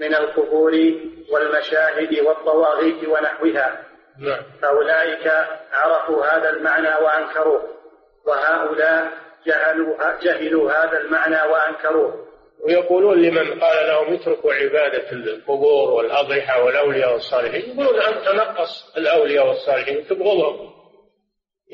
[0.00, 0.72] من القبور
[1.32, 3.87] والمشاهد والطواغيت ونحوها.
[4.18, 4.42] نعم.
[4.62, 5.32] فأولئك
[5.72, 7.62] عرفوا هذا المعنى وأنكروه
[8.26, 9.10] وهؤلاء
[9.46, 12.28] جهلوا جهلوا هذا المعنى وأنكروه.
[12.64, 20.06] ويقولون لمن قال لهم اتركوا عبادة القبور والأضرحة والأولياء والصالحين يقولون أن تنقص الأولياء والصالحين
[20.06, 20.70] تبغضهم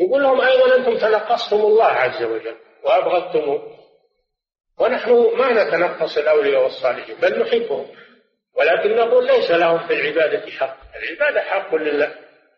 [0.01, 3.75] يقول لهم أيضا أنتم تنقصتم الله عز وجل وأبغضتموه
[4.79, 7.87] ونحن ما نتنقص الأولياء والصالحين بل نحبهم.
[8.57, 10.77] ولكن نقول ليس لهم في العبادة حق.
[11.03, 12.15] العبادة حق لله.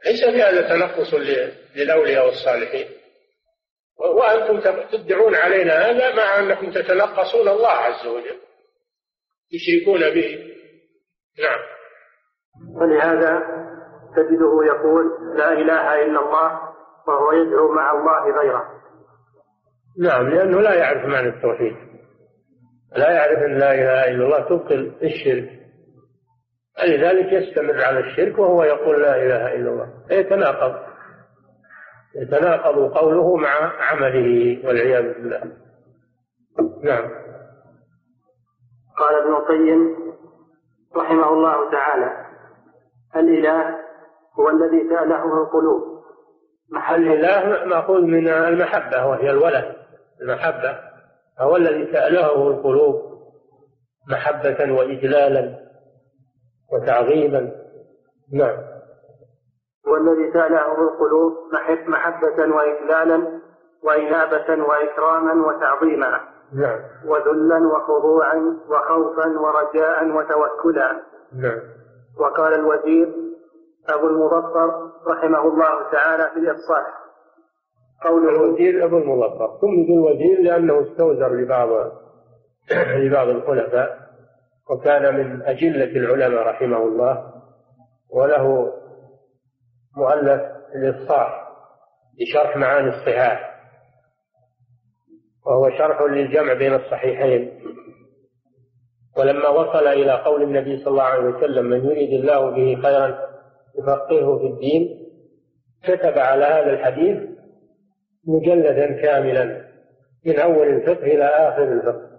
[0.07, 1.15] ليس في هذا تنقص
[1.77, 2.87] للأولياء والصالحين.
[3.99, 4.61] وأنتم
[4.93, 8.41] تدعون علينا هذا مع أنكم تتنقصون الله عز وجل.
[9.53, 10.39] تشركون به.
[11.43, 11.59] نعم.
[12.77, 13.43] ولهذا
[14.17, 16.61] تجده يقول لا إله إلا الله
[17.09, 18.65] وهو يدعو مع الله غيره.
[19.99, 21.77] نعم لأنه لا يعرف معنى التوحيد.
[22.97, 24.41] لا يعرف أن لا إله إلا الله.
[24.49, 25.66] تبطل الشرك.
[26.85, 29.89] لذلك يستمر على الشرك وهو يقول لا إله إلا الله.
[30.11, 30.75] يتناقض.
[32.17, 35.43] يتناقض قوله مع عمله والعياذ بالله.
[36.83, 37.11] نعم.
[38.99, 39.97] قال ابن القيم
[40.97, 42.27] رحمه الله تعالى
[43.17, 43.77] الإله
[44.39, 45.83] هو الذي تألهه القلوب.
[46.73, 49.77] محل الإله مأخوذ من المحبة وهي الولد.
[50.23, 50.79] المحبة.
[51.41, 53.03] هو الذي تألهه القلوب
[54.11, 55.66] محبة وإجلالا.
[56.73, 57.53] وتعظيما.
[58.33, 58.57] نعم.
[59.89, 61.33] هو الذي تألهه القلوب
[61.89, 63.41] محبة وإجلالا
[63.85, 66.21] وإنابة وإكراما وتعظيما.
[66.55, 66.79] نعم.
[67.07, 71.03] وذلا وخضوعا وخوفا ورجاء وتوكلا.
[71.33, 71.61] نعم.
[72.21, 73.15] وقال الوزير
[73.89, 77.07] أبو المظفر رحمه الله تعالى في الإفصاح.
[78.05, 79.59] قول الوزير أبو المظفر.
[79.61, 81.69] سمي بالوزير لأنه استوزر لبعض
[82.97, 84.06] لبعض الخلفاء.
[84.71, 87.33] وكان من أجلة العلماء رحمه الله
[88.11, 88.73] وله
[89.97, 90.43] مؤلف
[90.75, 91.49] الإفصاح
[92.21, 93.57] لشرح معاني الصحاح
[95.47, 97.61] وهو شرح للجمع بين الصحيحين.
[99.19, 103.19] ولما وصل إلى قول النبي صلى الله عليه وسلم من يريد الله به خيرا
[103.79, 105.07] يفقهه في الدين
[105.85, 107.19] كتب على هذا الحديث
[108.27, 109.67] مجلدا كاملا
[110.27, 112.16] من أول الفقه إلى آخر الفقه.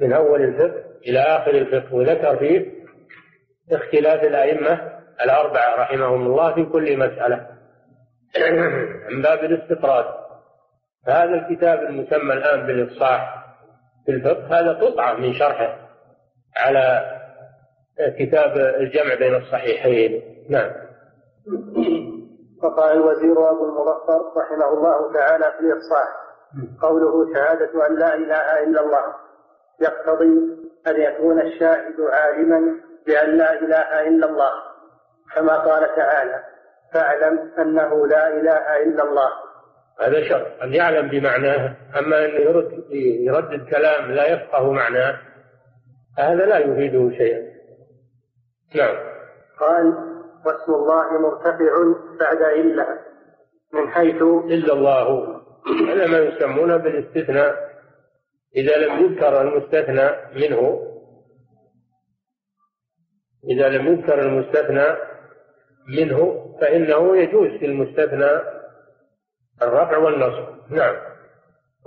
[0.00, 2.78] من أول الفقه إلى آخر الفقه وذكر فيه
[3.72, 7.46] اختلاف الأئمة الأربعة رحمهم الله في كل مسألة.
[9.10, 10.04] من باب الاستطراد
[11.06, 13.44] فهذا الكتاب المسمى الآن بالإفصاح
[14.06, 15.78] في الفقه هذا قطعة من شرحه
[16.56, 17.14] على
[18.18, 20.22] كتاب الجمع بين الصحيحين.
[20.50, 20.70] نعم.
[22.62, 26.08] فقال الوزير أبو المظفر رحمه الله تعالى في الإفصاح
[26.82, 29.27] قوله شهادة أن لا إله إلا الله.
[29.80, 32.74] يقتضي أن يكون الشاهد عالما
[33.06, 34.50] بأن لا إله إلا الله.
[35.34, 36.42] كما قال تعالى
[36.94, 39.30] فاعلم أنه لا إله إلا الله.
[40.00, 41.76] هذا شرط أن يعلم بمعناه.
[41.98, 42.84] أما أن يرد
[43.26, 45.18] يردد كلام لا يفقه معناه
[46.18, 47.42] هذا لا يفيده شيئا.
[48.74, 48.96] نعم.
[49.60, 49.94] قال
[50.46, 51.72] واسم الله مرتفع
[52.20, 52.98] بعد إلا
[53.72, 55.38] من حيث إلا الله.
[55.88, 57.67] هذا ما يسمونه بالاستثناء.
[58.56, 60.88] إذا لم يذكر المستثنى منه
[63.44, 64.96] إذا لم يذكر المستثنى
[65.98, 68.30] منه فإنه يجوز في المستثنى
[69.62, 70.44] الرفع والنصب.
[70.70, 70.96] نعم.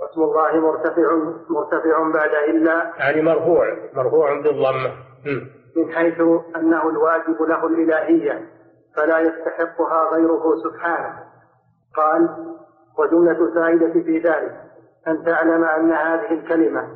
[0.00, 1.14] واسم الله مرتفع
[1.50, 2.92] مرتفع بعد إلا.
[2.98, 4.92] يعني مرفوع مرفوع بالضمة.
[5.76, 6.20] من حيث
[6.56, 8.48] أنه الواجب له الإلهية
[8.96, 11.18] فلا يستحقها غيره سبحانه.
[11.96, 12.28] قال
[12.98, 14.71] وجملة الفائدة في ذلك.
[15.08, 16.88] أن تعلم أن هذه الكلمة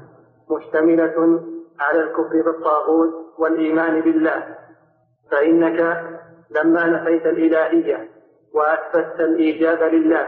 [0.51, 1.41] مشتملة
[1.81, 4.57] على الكفر بالطاغوت والإيمان بالله.
[5.31, 5.81] فإنك
[6.51, 8.09] لما نفيت الإلهية
[8.55, 10.27] وأثبتت الإيجاد لله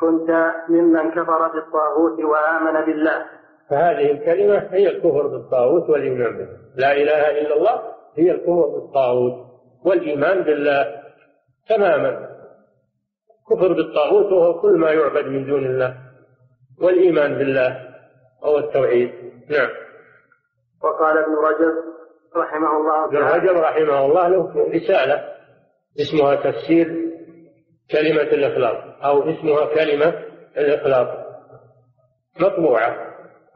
[0.00, 3.24] كنت ممن كفر بالطاغوت وآمن بالله.
[3.70, 6.58] فهذه الكلمة هي الكفر بالطاغوت والإيمان بالله.
[6.76, 7.82] لا إله إلا الله
[8.16, 9.32] هي الكفر بالطاغوت
[9.84, 10.86] والإيمان بالله.
[11.68, 12.28] تماما.
[13.50, 16.11] كفر بالطاغوت وهو كل ما يعبد من دون الله.
[16.80, 17.88] والإيمان بالله
[18.42, 19.10] وهو التوحيد.
[19.50, 19.70] نعم.
[20.82, 21.74] وقال ابن رجب
[22.36, 25.28] رحمه الله ابن رجب رحمه الله له رسالة
[26.00, 26.86] اسمها تفسير
[27.90, 30.24] كلمة الإخلاص أو اسمها كلمة
[30.56, 31.08] الإخلاص.
[32.40, 32.96] مطبوعة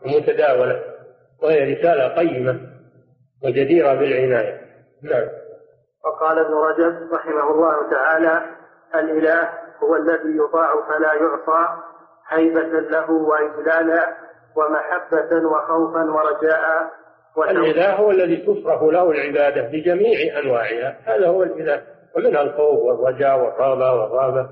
[0.04, 0.82] ومتداولة
[1.42, 2.60] وهي رسالة قيمة
[3.44, 4.60] وجديرة بالعناية.
[5.02, 5.28] نعم.
[6.04, 8.56] وقال ابن رجب رحمه الله تعالى
[8.94, 9.50] الإله
[9.82, 11.82] هو الذي يطاع فلا يعصى
[12.28, 14.16] هيبة له وإجلالا
[14.56, 16.90] ومحبة وخوفا ورجاء
[17.44, 20.96] الإله هو الذي تصرف له العبادة بجميع أنواعها.
[21.04, 21.82] هذا هو الإله.
[22.16, 24.48] ومنها الخوف والرجاء والرغبة والرهبة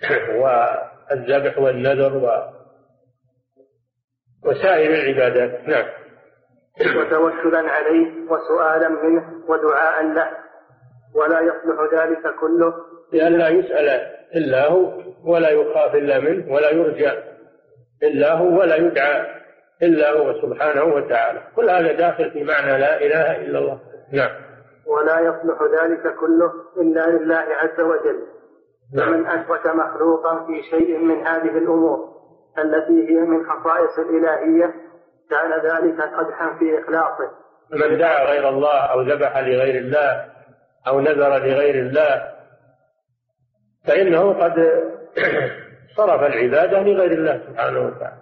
[0.40, 2.28] والذبح والنذر و
[4.48, 5.68] وسائر العبادات.
[5.68, 5.86] نعم.
[6.98, 10.30] وتوكلا عليه وسؤالا منه ودعاء له.
[11.14, 12.74] ولا يصلح ذلك كله.
[13.12, 13.88] لأن لا يسأل
[14.36, 14.92] إلا هو
[15.24, 17.10] ولا يخاف إلا منه ولا يرجى
[18.02, 19.26] إلا هو ولا يدعى
[19.82, 21.42] إلا هو سبحانه وتعالى.
[21.56, 23.80] كل هذا داخل في معنى لا إله إلا الله.
[24.12, 24.30] نعم.
[24.86, 28.20] ولا يصلح ذلك كله إلا لله عز وجل.
[28.94, 29.12] نعم.
[29.12, 32.16] فمن أشرك مخلوقا في شيء من هذه الأمور
[32.58, 34.74] التي هي من خصائص الإلهية
[35.30, 37.30] كان ذلك قدحا في إخلاصه.
[37.72, 40.24] من دعا غير الله أو ذبح لغير الله
[40.88, 42.35] أو نذر لغير الله
[43.86, 44.52] فإنه قد
[45.96, 48.16] صرف العبادة لغير الله سبحانه وتعالى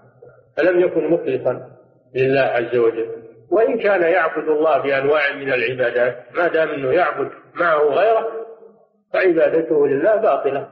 [0.57, 1.71] فلم يكن مخلصا
[2.15, 3.25] لله عز وجل.
[3.51, 8.29] وإن كان يعبد الله بأنواع من العبادات ما دام أنه يعبد معه غيره
[9.13, 10.69] فعبادته لله باطلة.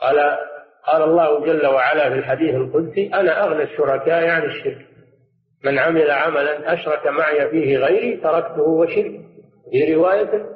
[0.00, 0.38] قال
[0.86, 4.86] قال الله جل وعلا في الحديث القدسي أنا أغنى الشركاء عن الشرك.
[5.64, 9.20] من عمل عملا أشرك معي فيه غيري تركته وشرك.
[9.70, 10.46] في رواية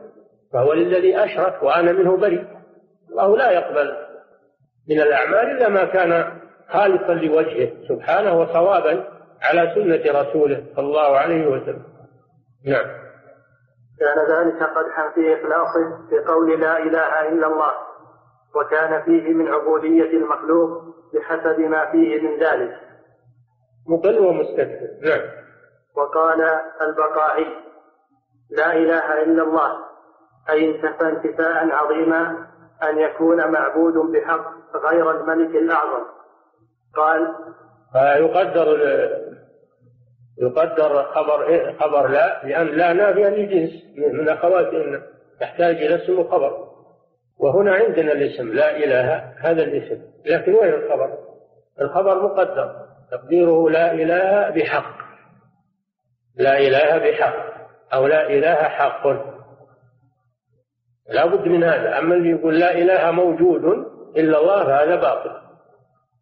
[0.53, 2.45] فهو للذي أشرك وأنا منه بريء.
[3.15, 3.97] الله لا يقبل
[4.89, 9.09] من الأعمال إلا ما كان خالصا لوجهه سبحانه وصوابا
[9.43, 11.83] على سنة رسوله صلى الله عليه وسلم.
[12.67, 12.87] نعم.
[14.01, 17.73] كان ذلك قدحا في إخلاصه في قول لا إله إلا الله
[18.55, 20.83] وكان فيه من عبودية المخلوق
[21.15, 22.81] بحسب ما فيه من ذلك.
[23.89, 24.89] مقل ومستكبر.
[25.03, 25.21] نعم.
[25.97, 26.41] وقال
[26.81, 27.47] البقاعي
[28.51, 29.85] لا إله إلا الله
[30.51, 32.47] أي انتفى انتفاء عظيما
[32.91, 34.47] أن يكون معبود بحق
[34.91, 36.05] غير الملك الأعظم.
[36.97, 37.35] قال
[37.93, 38.79] فيقدر
[40.39, 43.71] يقدر خبر خبر لا لأن لا نافية للجنس.
[43.97, 45.03] من أخوات إن
[45.41, 46.69] تحتاج إلى اسم وخبر.
[47.39, 50.03] وهنا عندنا الاسم لا إله هذا الاسم.
[50.27, 51.19] لكن وين الخبر؟
[51.81, 52.75] الخبر مقدر.
[53.11, 55.05] تقديره لا إله بحق.
[56.37, 57.55] لا إله بحق
[57.95, 59.34] أو لا إله حق.
[61.09, 61.99] لا بد من هذا.
[61.99, 63.65] أما اللي يقول لا إله موجود
[64.17, 65.31] إلا الله فهذا باطل.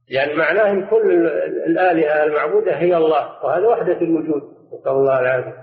[0.09, 1.27] يعني معناه إن كل
[1.67, 4.43] الآلهة المعبودة هي الله وهذا وحدة الوجود
[4.73, 5.63] نسأل الله العافية.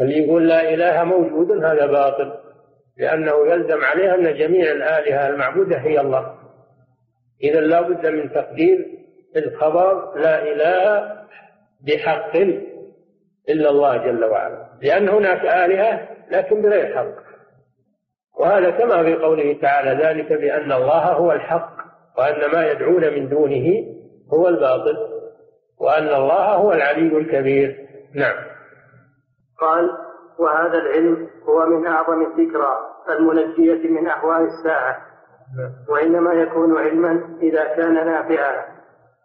[0.00, 2.32] اللي يقول لا إله موجود هذا باطل
[2.98, 6.34] لأنه يلزم عليه أن جميع الآلهة المعبودة هي الله.
[7.42, 8.86] اذا لا بد من تقدير
[9.36, 11.12] الخبر لا إله
[11.86, 12.36] بحق
[13.48, 14.68] إلا الله جل وعلا.
[14.82, 17.27] لأن هناك آلهة لكن بغير حق.
[18.38, 21.70] وهذا كما في قوله تعالى ذلك بأن الله هو الحق
[22.18, 23.66] وأن ما يدعون من دونه
[24.32, 24.96] هو الباطل
[25.80, 27.76] وأن الله هو العلي الكبير.
[28.14, 28.36] نعم.
[29.60, 29.90] قال
[30.38, 34.96] وهذا العلم هو من أعظم الذكرى المنجية من أهوال الساعة.
[35.58, 35.70] نعم.
[35.88, 38.64] وإنما يكون علما إذا كان نافعا.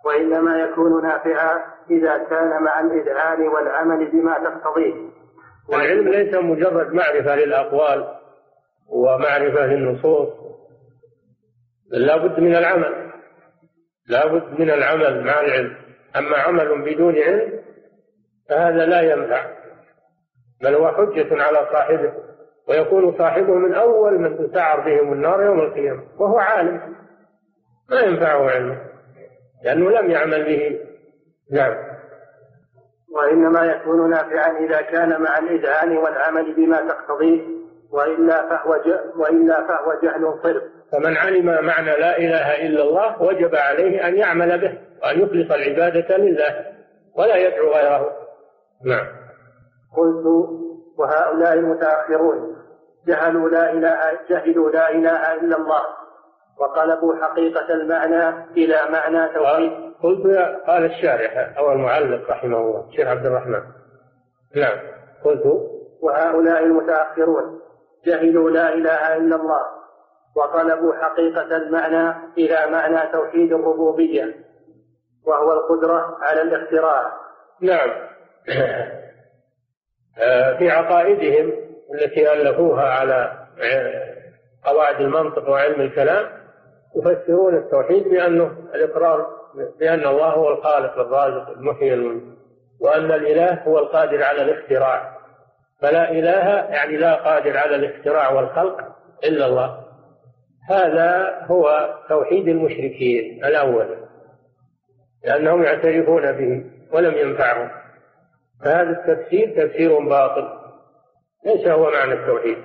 [0.05, 4.93] وإنما يكون نافعا إذا كان مع الإذعان والعمل بما تقتضيه.
[5.73, 8.22] العلم ليس مجرد معرفة للأقوال.
[8.89, 10.29] ومعرفة للنصوص.
[11.91, 13.11] لا بد من العمل.
[14.07, 15.75] لا بد من العمل مع العلم.
[16.15, 17.63] أما عمل بدون علم
[18.49, 19.45] فهذا لا ينفع.
[20.63, 22.13] بل هو حجة على صاحبه.
[22.69, 26.03] ويكون صاحبه من أول من تسعر بهم النار يوم القيامة.
[26.19, 26.95] وهو عالم.
[27.89, 28.77] ما ينفعه علمه.
[29.63, 30.79] لأنه لم يعمل به.
[31.51, 31.75] نعم.
[33.15, 37.52] وإنما يكون نافعا إذا كان مع الإذعان والعمل بما تقتضيه.
[37.93, 38.79] وإلا فهو
[39.17, 44.61] وإلا فهو جهل صرف فمن علم معنى لا إله إلا الله وجب عليه أن يعمل
[44.61, 46.65] به وأن يخلص العبادة لله
[47.15, 48.11] ولا يدعو غيره.
[48.85, 49.05] نعم.
[49.97, 50.25] قلت
[50.97, 52.55] وهؤلاء المتأخرون
[53.07, 55.81] جهلوا لا إله جهلوا لا إله إلا الله
[56.59, 59.71] وقلبوا حقيقة المعنى إلى معنى توحيد.
[60.03, 63.61] قلت قال الشارح أو المعلق رحمه الله الشيخ عبد الرحمن.
[64.55, 64.77] نعم.
[65.23, 65.43] قلت.
[66.01, 67.59] وهؤلاء المتأخرون
[68.05, 69.61] جهلوا لا إله إلا الله
[70.35, 74.35] وطلبوا حقيقة المعنى إلى معنى توحيد الربوبية
[75.25, 77.11] وهو القدرة على الاختراع.
[77.61, 77.89] نعم.
[80.19, 81.53] آه، في عقائدهم
[81.93, 84.13] التي ألفوها على آه،
[84.65, 86.25] قواعد المنطق وعلم الكلام
[86.95, 89.27] يفسرون التوحيد بأنه الإقرار
[89.79, 92.21] بأن الله هو الخالق الرازق المحيي
[92.81, 95.22] وأن الإله هو القادر على الاختراع.
[95.81, 98.81] فلا إله يعني لا قادر على الاختراع والخلق
[99.23, 99.83] إلا الله.
[100.69, 103.97] هذا هو توحيد المشركين الأول
[105.23, 107.69] لأنهم يعترفون به ولم ينفعهم.
[108.63, 110.49] فهذا التفسير تفسير باطل
[111.45, 112.57] ليس هو معنى التوحيد.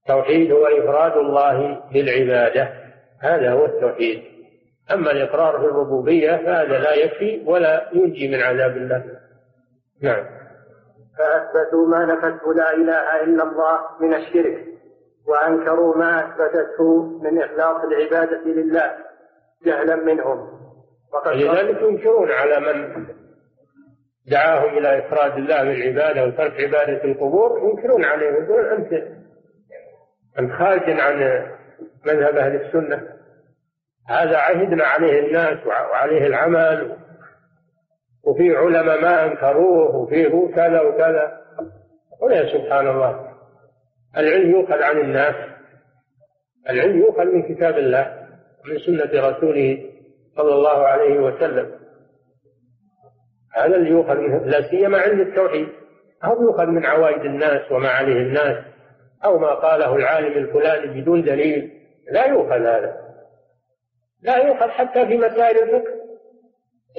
[0.00, 2.68] التوحيد هو إفراد الله بالعبادة
[3.20, 4.22] هذا هو التوحيد.
[4.92, 9.04] أما الإقرار في الربوبية فهذا لا يكفي ولا ينجي من عذاب الله.
[10.02, 10.43] نعم.
[11.18, 14.66] فأثبتوا ما نفته لا إله إلا الله من الشرك
[15.26, 18.96] وأنكروا ما أثبتته من إخلاص العبادة لله
[19.66, 20.64] جهلا منهم.
[21.26, 23.06] لذلك ينكرون على من
[24.30, 28.92] دعاهم إلى إفراد الله بالعبادة وترك عبادة القبور ينكرون عليه يقولون أنت
[30.38, 31.46] أنت خارج عن
[32.06, 33.08] مذهب أهل السنة.
[34.08, 36.96] هذا عهدنا عليه الناس وعليه العمل.
[38.26, 41.40] وفي علماء ما أنكروه وفيه كذا وكذا.
[42.22, 43.30] ويا سبحان الله
[44.16, 45.34] العلم يؤخذ عن الناس
[46.70, 48.28] العلم يؤخذ من كتاب الله
[48.64, 49.90] ومن سنة رسوله
[50.36, 51.70] صلى الله عليه وسلم.
[53.54, 55.68] هذا اللي يؤخذ منه لا سيما علم التوحيد.
[56.24, 58.64] أو يؤخذ من عوائد الناس وما عليه الناس
[59.24, 61.72] أو ما قاله العالم الفلاني بدون دليل.
[62.12, 62.96] لا يؤخذ هذا.
[64.22, 66.03] لا يؤخذ حتى في مسائل الفقه.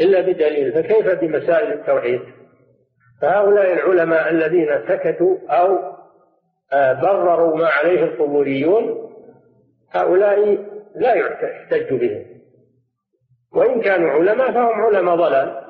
[0.01, 0.73] إلا بدليل.
[0.73, 2.21] فكيف بمسائل التوحيد؟
[3.21, 5.95] فهؤلاء العلماء الذين سكتوا أو
[6.73, 9.11] آه، برروا ما عليه القبوريون
[9.91, 10.57] هؤلاء
[10.95, 12.25] لا يحتج بهم.
[13.55, 15.61] وإن كانوا علماء فهم علماء ضلال.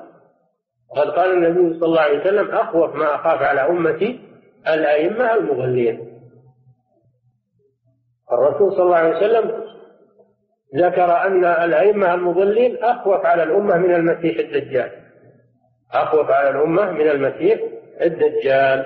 [0.91, 4.19] وقد قال النبي صلى الله عليه وسلم أخوف ما أخاف على أمتي
[4.67, 6.15] الأئمة المضلين.
[8.31, 9.64] الرسول صلى الله عليه وسلم
[10.75, 14.91] ذكر أن الأئمة المضلين أخوف على الأمة من المسيح الدجال.
[15.93, 17.59] أخوف على الأمة من المسيح
[18.01, 18.85] الدجال.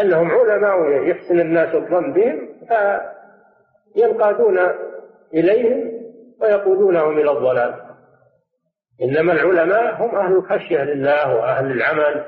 [0.00, 2.48] أنهم علماء يحسن الناس الظن بهم
[3.94, 4.58] فينقادون
[5.34, 6.00] إليهم
[6.40, 7.74] ويقودونهم إلى الضلال.
[9.02, 12.24] إنما العلماء هم أهل الخشية لله وأهل العمل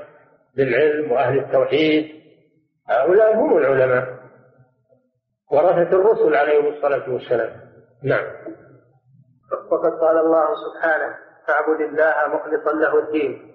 [0.56, 2.22] بالعلم وأهل التوحيد.
[2.88, 4.06] هؤلاء هم العلماء.
[5.52, 7.61] ورثة الرسل عليهم الصلاة والسلام.
[8.04, 8.24] نعم.
[9.70, 13.52] وقد قال الله سبحانه فاعبد الله مخلصا له الدين.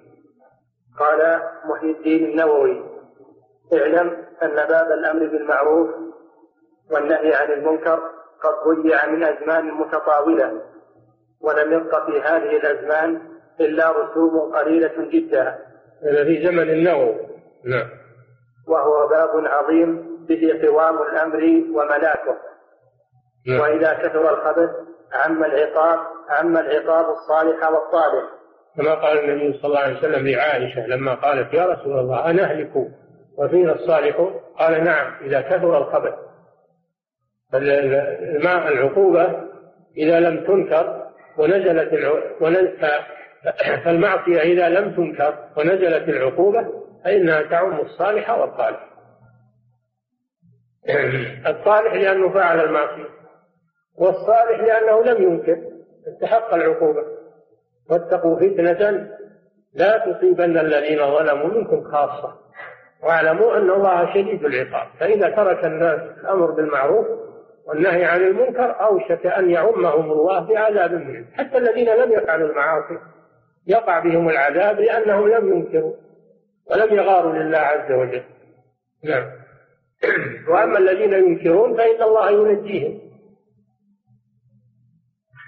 [1.00, 2.84] قال محي الدين النووي
[3.74, 5.90] اعلم أن باب الأمر بالمعروف
[6.92, 8.00] والنهي عن المنكر
[8.44, 10.62] قد ضيع من أزمان متطاولة
[11.42, 13.22] ولم يبق في هذه الأزمان
[13.60, 15.60] إلا رسوم قليلة جدا.
[16.04, 17.16] هذا في زمن النووي.
[17.66, 17.90] نعم.
[18.68, 22.38] وهو باب عظيم به قوام الأمر وملاكه.
[23.46, 23.60] نعم.
[23.60, 24.70] وإذا كثر الخبث
[25.14, 28.30] عم العقاب عم العقاب الصالح والصالح.
[28.78, 32.72] كما قال النبي صلى الله عليه وسلم لعائشة لما قالت يا رسول الله أنهلك
[33.38, 36.14] وفينا الصالحون قال نعم إذا كثر الخبث.
[37.54, 39.48] الماء العقوبة
[39.98, 41.08] إذا لم تنكر
[41.38, 41.94] ونزلت
[43.86, 46.68] فالمعصية إذا لم تنكر ونزلت العقوبة
[47.04, 48.88] فإنها تعم الصالح والصالح.
[51.52, 53.17] الصالح لأنه فعل المعصية.
[53.98, 55.58] والصالح لأنه لم ينكر
[56.08, 57.04] استحق العقوبة.
[57.90, 59.08] واتقوا فتنة
[59.74, 62.34] لا تصيبن الذين ظلموا منكم خاصة.
[63.04, 64.88] واعلموا أن الله شديد العقاب.
[65.00, 67.08] فإذا ترك الناس الأمر بالمعروف
[67.68, 72.98] والنهي عن المنكر أوشك أن يعمهم الله بعذاب منه حتى الذين لم يفعلوا المعاصي
[73.68, 75.94] يقع بهم العذاب لأنهم لم ينكروا
[76.72, 78.24] ولم يغاروا لله عز وجل.
[79.04, 79.26] نعم.
[80.50, 83.07] وأما الذين ينكرون فإن الله ينجيهم.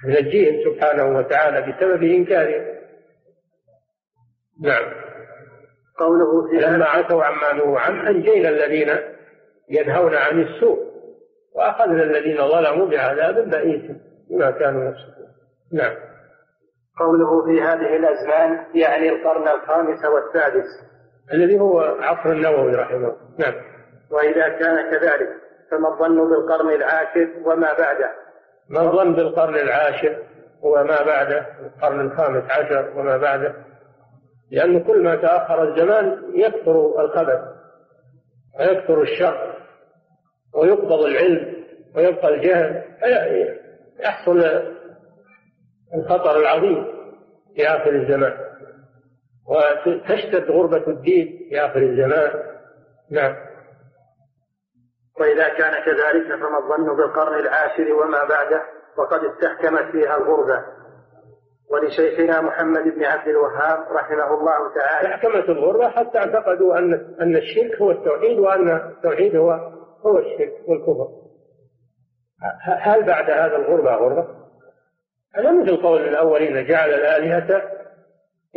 [0.08, 2.80] ينجيهم سبحانه وتعالى بسبب إنكارهم
[4.62, 4.84] نعم.
[5.97, 8.89] قوله في لما عتوا عما نهوا عنه أنجينا الذين
[9.70, 10.89] ينهون عن السوء
[11.56, 13.91] وأخذنا الذين ظلموا بعذاب بئيس
[14.30, 15.28] بما كانوا يفسقون.
[15.74, 15.95] نعم.
[17.00, 20.68] قوله في هذه الأزمان يعني القرن الخامس والسادس.
[21.34, 23.18] الذي هو عصر النووي رحمه الله.
[23.39, 23.54] نعم.
[24.12, 25.30] وإذا كان كذلك
[25.72, 28.12] فما الظن بالقرن العاشر وما بعده؟
[28.70, 30.17] ما الظن بالقرن العاشر
[30.61, 33.55] وما بعده القرن الخامس عشر وما بعده.
[34.51, 37.39] لأن كل ما تأخر الزمان يكثر الخبث
[38.59, 39.53] ويكثر الشر
[40.55, 41.53] ويقبض العلم
[41.95, 42.84] ويبقى الجهل.
[43.99, 44.43] يحصل
[45.95, 46.86] الخطر العظيم
[47.55, 48.34] في آخر الزمان.
[49.47, 52.32] وتشتد غربة الدين في آخر الزمان.
[53.11, 53.36] نعم.
[55.20, 58.61] وإذا كان كذلك فما الظن بالقرن العاشر وما بعده
[58.97, 60.63] وقد استحكمت فيها الغربة
[61.72, 67.82] ولشيخنا محمد بن عبد الوهاب رحمه الله تعالى استحكمت الغربة حتى اعتقدوا أن أن الشرك
[67.82, 69.51] هو التوحيد وأن التوحيد هو
[70.05, 71.07] هو الشرك والكفر
[72.63, 74.28] هل بعد هذا الغربة غربة؟
[75.36, 77.61] هذا مثل قول الأولين جعل الآلهة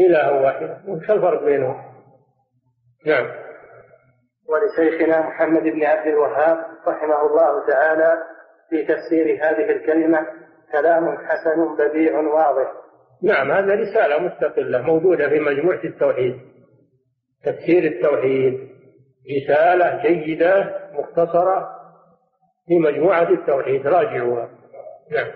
[0.01, 1.83] إلها واحدة وش الفرق بينهم؟
[3.07, 3.42] نعم
[4.49, 8.23] ولشيخنا محمد بن عبد الوهاب رحمه الله تعالى
[8.71, 10.27] في تفسير هذه الكلمة
[10.73, 12.73] كلام حسن بديع واضح.
[13.23, 16.41] نعم هذا رسالة مستقلة موجودة في مجموعة التوحيد.
[17.45, 18.69] تفسير التوحيد
[19.37, 21.69] رسالة جيدة مختصرة
[22.67, 23.87] في مجموعة التوحيد.
[23.87, 24.49] راجعوها.
[25.11, 25.31] نعم.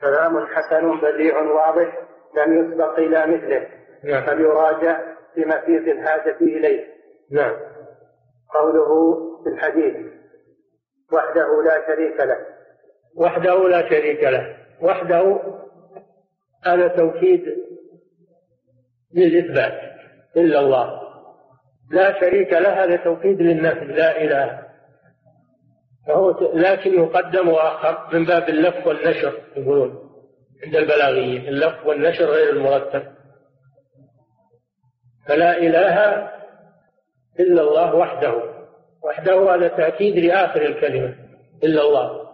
[0.00, 1.98] كلام حسن بديع واضح
[2.36, 3.66] لم يسبق إلى مثله
[4.04, 4.26] نعم.
[4.26, 5.00] فليراجع
[5.34, 6.84] في مفيد الحاجة إليه.
[7.32, 7.56] نعم.
[8.54, 9.96] قوله في الحديث
[11.12, 12.38] وحده لا شريك له.
[13.16, 14.56] وحده لا شريك له.
[14.80, 15.40] وحده
[16.64, 17.44] هذا توكيد
[19.14, 19.80] للإثبات
[20.36, 21.00] إلا الله.
[21.90, 24.64] لا شريك له هذا توكيد للنفي لا إله.
[26.06, 30.10] فهو لكن يقدم وآخر من باب اللف والنشر يقولون
[30.64, 31.48] عند البلاغيين.
[31.48, 33.02] اللف والنشر غير المرتب.
[35.28, 36.30] فلا إله
[37.40, 38.54] إلا الله وحده.
[39.02, 41.14] وحده هذا تأكيد لآخر الكلمة
[41.64, 42.24] إلا الله.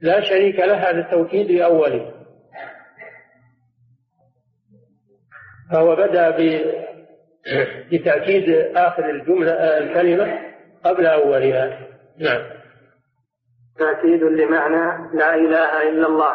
[0.00, 2.12] لا شريك له هذا توكيد لأوله.
[5.72, 6.30] فهو بدأ
[7.92, 10.38] بتأكيد آخر الجملة الكلمة
[10.84, 11.78] قبل أولها.
[12.18, 12.42] نعم.
[13.78, 16.34] تأكيد لمعنى لا إله إلا الله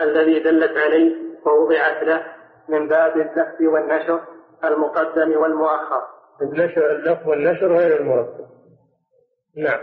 [0.00, 1.14] الذي دلت عليه
[1.46, 2.22] ووضعت له
[2.68, 4.20] من باب اللف والنشر
[4.64, 6.13] المقدم والمؤخر.
[6.42, 8.44] النشر اللف والنشر غير المرتب.
[9.56, 9.80] نعم.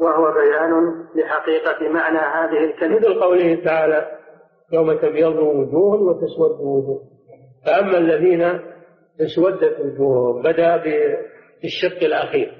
[0.00, 2.96] وهو بيان لحقيقة معنى هذه الكلمة.
[2.96, 4.18] مثل قوله تعالى
[4.72, 7.02] يوم تبيض وجوه وتسود وجوه
[7.66, 8.60] فأما الذين
[9.20, 10.76] اسودت وجوههم بدأ
[11.62, 12.52] بالشق الأخير.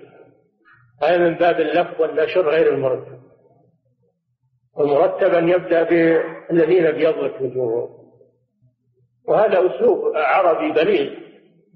[1.02, 3.18] هذا من باب اللف والنشر غير المرتب.
[4.76, 7.88] والمرتب أن يبدأ بالذين ابيضت وجوههم.
[9.28, 11.12] وهذا أسلوب عربي بليغ.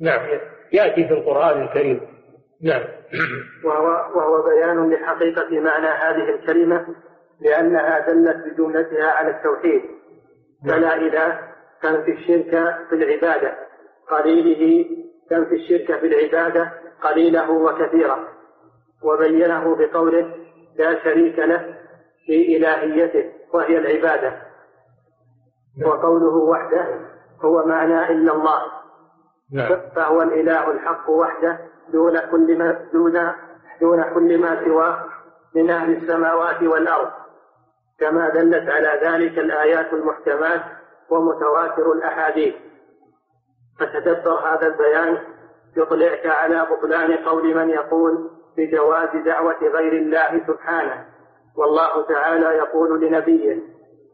[0.00, 0.49] نعم.
[0.72, 2.00] يأتي في القرآن الكريم.
[2.62, 2.82] نعم.
[3.64, 3.86] وهو,
[4.18, 6.86] وهو بيان لحقيقة معنى هذه الكلمة
[7.40, 9.82] لأنها دلت بجملتها على التوحيد.
[10.66, 11.40] فلا إله
[11.82, 13.54] تنفي الشرك في العبادة.
[14.10, 14.86] قليله
[15.30, 18.28] تنفي الشرك في العبادة قليله وكثيره
[19.02, 20.34] وبينه بقوله
[20.76, 21.74] لا شريك له
[22.26, 24.42] في إلهيته وهي العبادة.
[25.86, 27.00] وقوله وحده
[27.44, 28.79] هو معنى إلا الله.
[29.52, 29.80] نعم.
[29.96, 31.58] فهو الإله الحق وحده
[31.92, 33.32] دون كل ما دون
[33.80, 35.04] دون كل ما سواه
[35.54, 37.10] من أهل السماوات والأرض.
[38.00, 40.62] كما دلت على ذلك الآيات المحكمات
[41.10, 42.54] ومتواتر الأحاديث.
[43.80, 45.18] فتدبر هذا البيان
[45.76, 51.04] يطلعك على بطلان قول من يقول بجواز دعوة غير الله سبحانه.
[51.56, 53.62] والله تعالى يقول لنبيه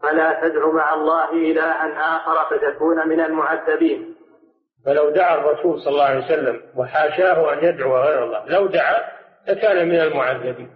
[0.03, 4.16] فلا تدع مع الله إلها آخر فتكون من المعذبين.
[4.87, 9.17] فلو دعا الرسول صلى الله عليه وسلم وحاشاه أن يدعو غير الله لو دعا
[9.49, 10.71] لكان من المعذبين.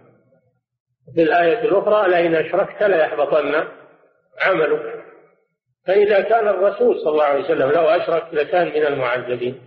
[1.15, 3.67] في الآية الأخرى لئن أشركت ليحبطن
[4.41, 5.03] عملك.
[5.87, 9.61] فإذا كان الرسول صلى الله عليه وسلم لو أشرك لكان من المعذبين.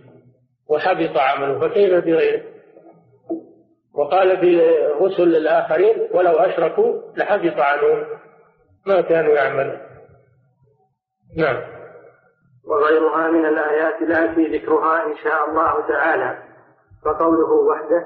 [0.69, 2.43] وحبط عمله فكيف بغيره؟
[3.95, 8.05] وقال في الرسل الآخرين ولو أشركوا لحبط عنهم
[8.85, 9.79] ما كانوا يعملون.
[11.37, 11.74] نعم.
[12.67, 16.37] وغيرها من الآيات التي ذكرها إن شاء الله تعالى.
[17.05, 18.01] وقوله وحده.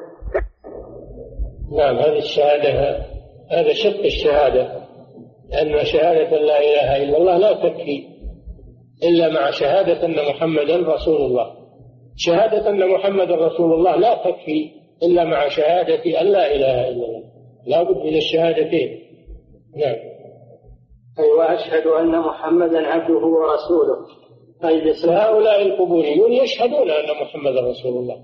[1.77, 2.97] نعم هذه الشهادة
[3.51, 4.79] هذا شق الشهادة
[5.51, 8.07] لأن شهادة لا إله إلا الله لا تكفي
[9.03, 11.55] إلا مع شهادة أن محمدا رسول الله.
[12.15, 14.71] شهادة أن محمدا رسول الله لا تكفي
[15.03, 17.23] إلا مع شهادة أن لا إله إلا الله.
[17.67, 18.99] لا بد من الشهادتين.
[19.77, 19.95] نعم.
[21.19, 24.05] أي وأشهد أن محمدا عبده ورسوله.
[24.65, 28.17] أي هؤلاء القبوريون يشهدون أن محمدا رسول الله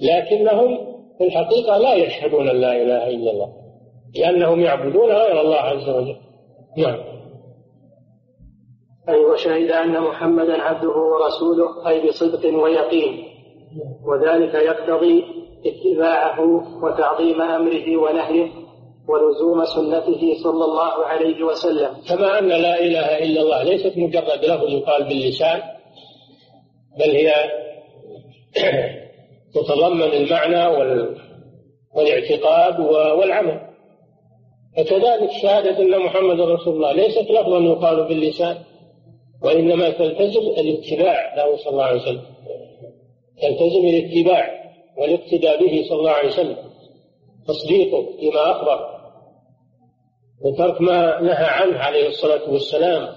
[0.00, 0.78] لكنهم
[1.18, 3.52] في الحقيقة لا يشهدون لا إله إلا الله
[4.16, 6.16] لأنهم يعبدون غير الله عز وجل.
[6.76, 6.98] نعم.
[9.08, 13.24] أي وشهد أن محمدا عبده ورسوله أي بصدق ويقين.
[14.06, 15.24] وذلك يقتضي
[15.66, 16.40] اتباعه
[16.84, 18.67] وتعظيم أمره ونهيه.
[19.08, 21.96] ولزوم سنته صلى الله عليه وسلم.
[22.08, 25.62] كما أن لا إله إلا الله ليست مجرد لفظ يقال باللسان
[26.98, 27.34] بل هي
[29.54, 30.66] تتضمن المعنى
[31.94, 33.60] والاعتقاد والعمل.
[34.76, 38.56] فكذلك شهادة أن محمد رسول الله ليست لفظا يقال باللسان
[39.42, 42.22] وإنما تلتزم الاتباع له صلى الله عليه وسلم.
[43.42, 44.58] تلتزم الاتباع
[44.98, 46.56] والاقتداء به صلى الله عليه وسلم.
[47.48, 48.97] تصديقه فيما أخبر.
[50.40, 53.08] وترك ما نهى عنه عليه الصلاة والسلام.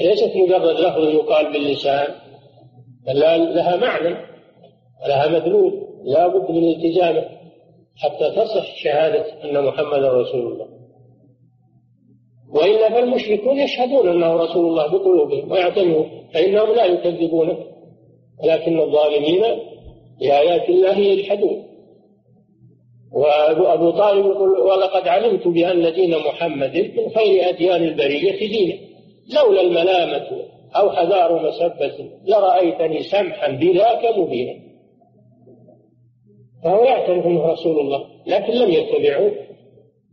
[0.00, 2.14] ليست مجرد لفظ يقال باللسان
[3.06, 3.20] بل
[3.54, 4.16] لها معنى
[5.04, 7.28] ولها مدلول لا بد من التزامه
[7.96, 10.68] حتى تصح شهادة أن محمدا رسول الله.
[12.50, 17.58] وإلا فالمشركون يشهدون أنه رسول الله بقلوبهم ويعتنون فإنهم لا يكذبونك
[18.44, 19.42] ولكن الظالمين
[20.20, 21.67] بآيات الله يجحدون.
[23.12, 28.78] وأبو طالب يقول ولقد علمت بأن دين محمد من خير أديان البرية دينا
[29.34, 30.26] لولا الملامة
[30.76, 34.54] أو حذار مسبة لرأيتني سمحا بذاك مبينا.
[36.64, 39.32] فهو يعترف أنه رسول الله لكن لم يتبعوه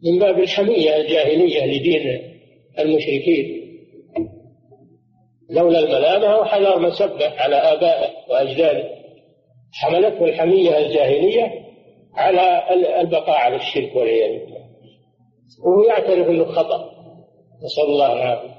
[0.04, 2.22] من باب الحمية الجاهلية لدين
[2.80, 3.62] المشركين.
[5.50, 8.90] لولا الملامة وحذر مسبة على آبائه وأجداده.
[9.74, 11.65] حملته الحمية الجاهلية
[12.16, 12.64] على
[13.02, 14.66] البقاء على الشرك والعياذ بالله.
[15.66, 16.92] وهو يعترف انه خطأ.
[17.64, 18.56] نسأل الله العافية.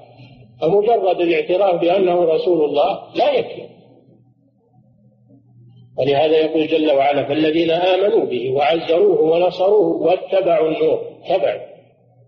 [0.61, 3.67] فمجرد الاعتراف بأنه رسول الله لا يكفي.
[5.99, 11.01] ولهذا يقول جل وعلا فالذين آمنوا به وعزروه ونصروه واتبعوا النور.
[11.29, 11.61] تبعوا.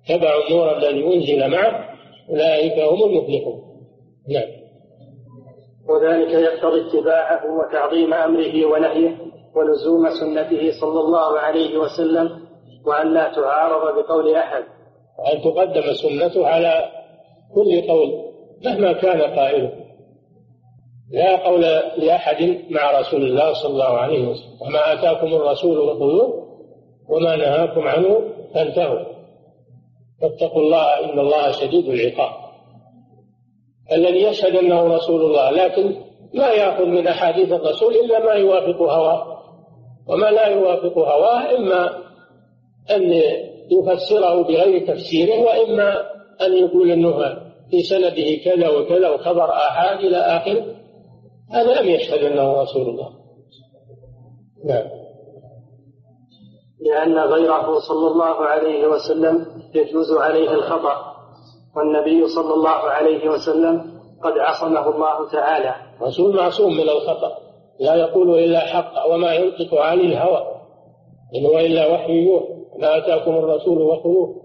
[0.08, 1.90] تبعوا النور الذي أنزل معه.
[2.30, 3.62] أولئك هم المفلحون.
[4.30, 4.50] نعم.
[5.90, 9.29] وذلك يقتضي اتباعه وتعظيم أمره ونهيه.
[9.56, 12.40] ولزوم سنته صلى الله عليه وسلم
[12.86, 14.64] وأن لا تعارض بقول أحد.
[15.20, 16.92] وأن تقدم سنته على
[17.56, 18.26] كل قول
[18.66, 19.72] مهما كان قائله.
[21.12, 21.62] لا قول
[21.98, 24.62] لأحد مع رسول الله صلى الله عليه وسلم.
[24.62, 26.50] وما آتاكم الرسول فخذوه
[27.10, 28.22] وما نهاكم عنه
[28.54, 29.00] فانتهوا.
[30.22, 32.32] فاتقوا الله إن الله شديد العقاب.
[33.92, 35.96] الذي يشهد أنه رسول الله لكن
[36.34, 39.39] لا يأخذ من أحاديث الرسول إلا ما يوافق هواه.
[40.10, 41.98] وما لا يوافق هواه إما
[42.92, 43.14] أن
[43.72, 46.02] يفسره بغير تفسيره وإما
[46.42, 47.20] أن يقول أنه
[47.72, 50.66] في سنده كذا وكذا وخبر آحاد إلى آخره
[51.52, 53.10] هذا لم يشهد أنه رسول الله.
[54.66, 54.88] نعم.
[56.82, 59.46] لأن غيره صلى الله عليه وسلم
[59.76, 61.16] يجوز عليه الخطأ
[61.76, 65.76] والنبي صلى الله عليه وسلم قد عصمه الله تعالى.
[66.02, 67.49] رسول معصوم من الخطأ.
[67.80, 70.48] لا يقول إلا حق وما ينطق عن الهوى
[71.36, 74.36] إن هو إلا وحي يوحى ما أتاكم الرسول فخذوه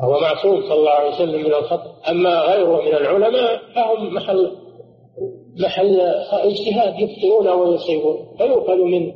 [0.00, 1.92] هو معصوم صلى الله عليه وسلم من الخطأ.
[2.10, 4.52] أما غيره من العلماء فهم محل
[5.60, 6.00] محل
[6.32, 9.12] اجتهاد يخطئون ويصيبون فيؤخذ من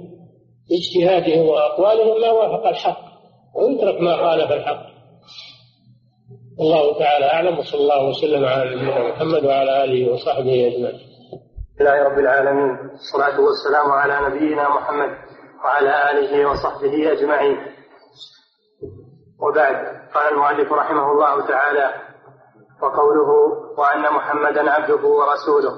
[0.72, 3.00] اجتهادهم وأقوالهم ما وافق الحق
[3.54, 4.86] ويترك ما خالف الحق.
[6.60, 11.09] الله تعالى أعلم وصلى الله وسلم على نبينا محمد وعلى آله وصحبه أجمعين.
[11.80, 12.90] لله رب العالمين.
[12.90, 15.16] والصلاة والسلام على نبينا محمد
[15.64, 17.58] وعلى آله وصحبه أجمعين.
[19.40, 19.74] وبعد
[20.14, 21.94] قال المؤلف رحمه الله تعالى
[22.82, 23.30] وقوله
[23.78, 25.72] وأن محمدا عبده ورسوله.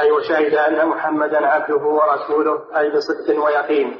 [0.00, 3.96] أي وشهد أن محمدا عبده ورسوله أي بصدق ويقين.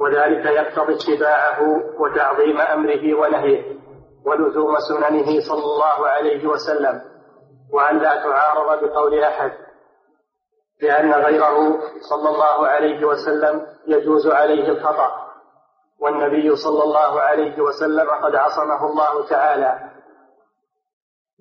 [0.00, 1.60] وذلك يقتضي اتباعه
[2.00, 3.62] وتعظيم أمره ونهيه
[4.26, 7.00] ولزوم سننه صلى الله عليه وسلم.
[7.72, 9.52] وأن لا تعارض بقول أحد.
[10.82, 11.80] لأن غيره
[12.10, 15.10] صلى الله عليه وسلم يجوز عليه الخطأ.
[16.00, 19.90] والنبي صلى الله عليه وسلم قد عصمه الله تعالى.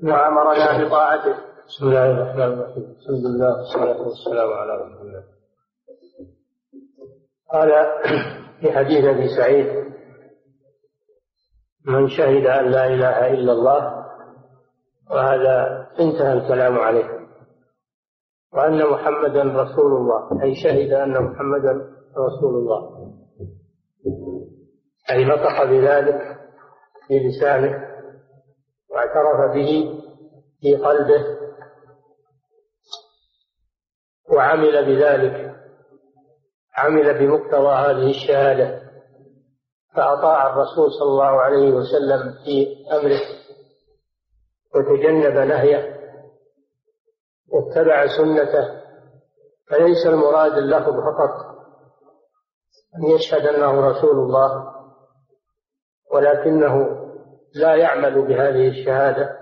[0.03, 1.35] وأمرنا بطاعته.
[1.67, 2.95] بسم الله الرحمن الرحيم.
[2.99, 5.23] الحمد لله والصلاة والسلام على رسول الله.
[7.53, 7.69] قال
[8.61, 9.91] في حديث أبي سعيد
[11.85, 14.05] من شهد أن لا إله إلا الله
[15.11, 17.10] وهذا انتهى الكلام عليه.
[18.53, 21.71] وأن محمدا رسول الله أي شهد أن محمدا
[22.17, 23.11] رسول الله.
[25.11, 26.37] أي نطق بذلك
[27.09, 27.87] بلسانه
[28.89, 30.01] واعترف به
[30.61, 31.25] في قلبه
[34.35, 35.55] وعمل بذلك
[36.77, 38.81] عمل بمقتضى هذه الشهادة
[39.95, 43.21] فأطاع الرسول صلى الله عليه وسلم في أمره
[44.75, 46.00] وتجنب نهيه
[47.51, 48.81] واتبع سنته
[49.69, 51.51] فليس المراد اللفظ فقط
[52.95, 54.73] أن يشهد أنه رسول الله
[56.13, 57.01] ولكنه
[57.55, 59.37] لا يعمل بهذه الشهادة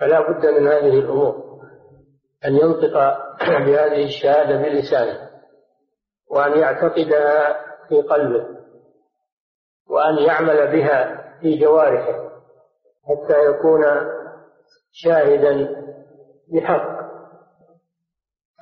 [0.00, 1.60] فلا بد من هذه الأمور
[2.44, 2.92] أن ينطق
[3.40, 5.30] بهذه الشهادة بلسانه
[6.30, 8.46] وأن يعتقدها في قلبه
[9.90, 12.30] وأن يعمل بها في جوارحه
[13.04, 13.82] حتى يكون
[14.92, 15.83] شاهدا
[16.52, 17.04] بحق.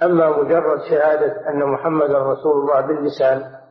[0.03, 3.63] أما مجرد شهادة أن محمدا رسول الله باللسان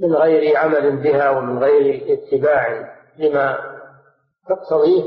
[0.00, 3.58] من غير عمل بها ومن غير اتباع لما
[4.48, 5.02] تقتضيه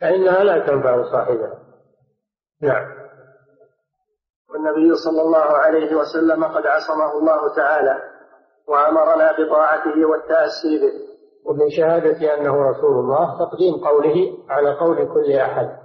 [0.00, 1.58] فإنها لا تنفع صاحبها
[2.62, 3.00] نعم.
[4.50, 7.98] والنبي صلى الله عليه وسلم قد عصمه الله تعالى
[8.68, 11.10] وأمرنا بطاعته والتأسي به.
[11.46, 15.79] ومن شهادة أنه رسول الله تقديم قوله على قول كل أحد.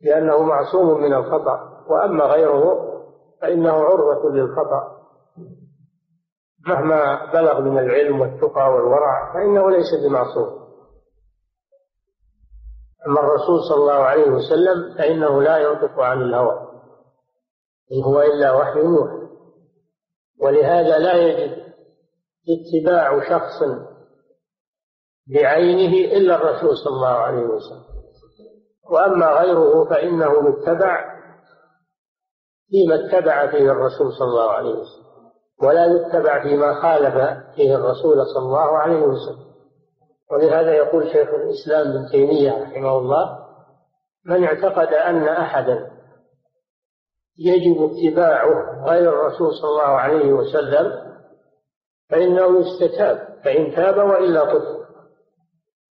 [0.00, 2.92] لأنه معصوم من الخطأ وأما غيره
[3.42, 4.96] فإنه عرضة للخطأ.
[6.66, 10.66] مهما بلغ من العلم والتقى والورع فإنه ليس بمعصوم.
[13.06, 16.66] أما الرسول صلى الله عليه وسلم فإنه لا ينطق عن الهوى
[17.92, 19.26] إن هو إلا وحي يوحى.
[20.40, 21.66] ولهذا لا يجب
[22.48, 23.62] اتباع شخص
[25.34, 27.95] بعينه إلا الرسول صلى الله عليه وسلم.
[28.90, 31.16] وأما غيره فإنه متبع
[32.70, 35.06] فيما اتبع فيه الرسول صلى الله عليه وسلم
[35.62, 37.14] ولا يتبع فيما خالف
[37.54, 39.46] فيه الرسول صلى الله عليه وسلم.
[40.30, 43.38] ولهذا يقول شيخ الإسلام ابن تيمية رحمه الله
[44.26, 45.90] من اعتقد أن أحدا
[47.38, 50.92] يجب اتباعه غير الرسول صلى الله عليه وسلم
[52.10, 54.76] فإنه يستتاب فإن تاب وإلا قتل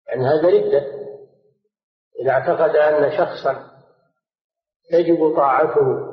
[0.09, 1.01] يعني هذا ردة.
[2.22, 3.56] إذا اعتقد أن شخصا
[4.92, 6.08] يجب طاعته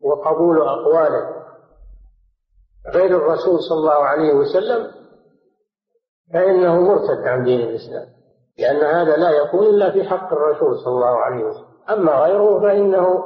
[0.00, 1.38] وقبول أقواله
[2.86, 4.90] غير الرسول صلى الله عليه وسلم
[6.32, 8.06] فإنه مرتد عن دين الإسلام
[8.58, 11.68] لأن هذا لا يكون إلا في حق الرسول صلى الله عليه وسلم.
[11.90, 13.24] أما غيره فإنه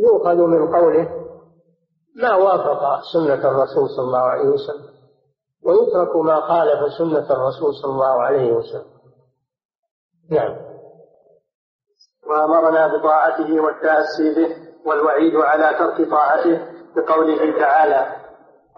[0.00, 1.08] يؤخذ من قوله
[2.16, 4.88] ما وافق سنة الرسول صلى الله عليه وسلم
[5.64, 8.98] ويترك ما خالف سنة الرسول صلى الله عليه وسلم.
[10.30, 10.67] نعم.
[12.28, 14.56] وأمرنا بطاعته والتأسي به
[14.86, 16.60] والوعيد على ترك طاعته
[16.96, 18.06] بقوله تعالى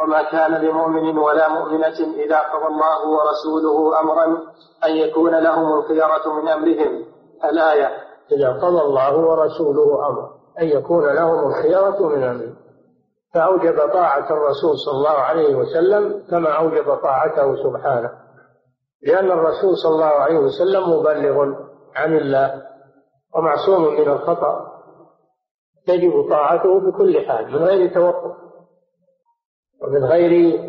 [0.00, 4.26] وما كان لمؤمن ولا مؤمنة إذا قضى الله ورسوله أمرا
[4.84, 7.04] أن يكون لهم الخيرة من أمرهم.
[7.44, 7.90] الآية
[8.32, 10.30] إذا قضى الله ورسوله أمرا
[10.60, 12.56] أن يكون لهم الخيرة من أمرهم.
[13.34, 18.10] فأوجب طاعة الرسول صلى الله عليه وسلم كما أوجب طاعته سبحانه
[19.02, 21.54] لأن الرسول صلى الله عليه وسلم مبلغ
[21.96, 22.69] عن الله.
[23.34, 24.80] ومعصوم من الخطأ
[25.86, 28.36] تجب طاعته بكل حال من غير توقف
[29.82, 30.60] ومن غير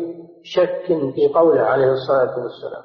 [0.42, 2.82] شك في قوله عليه الصلاة والسلام.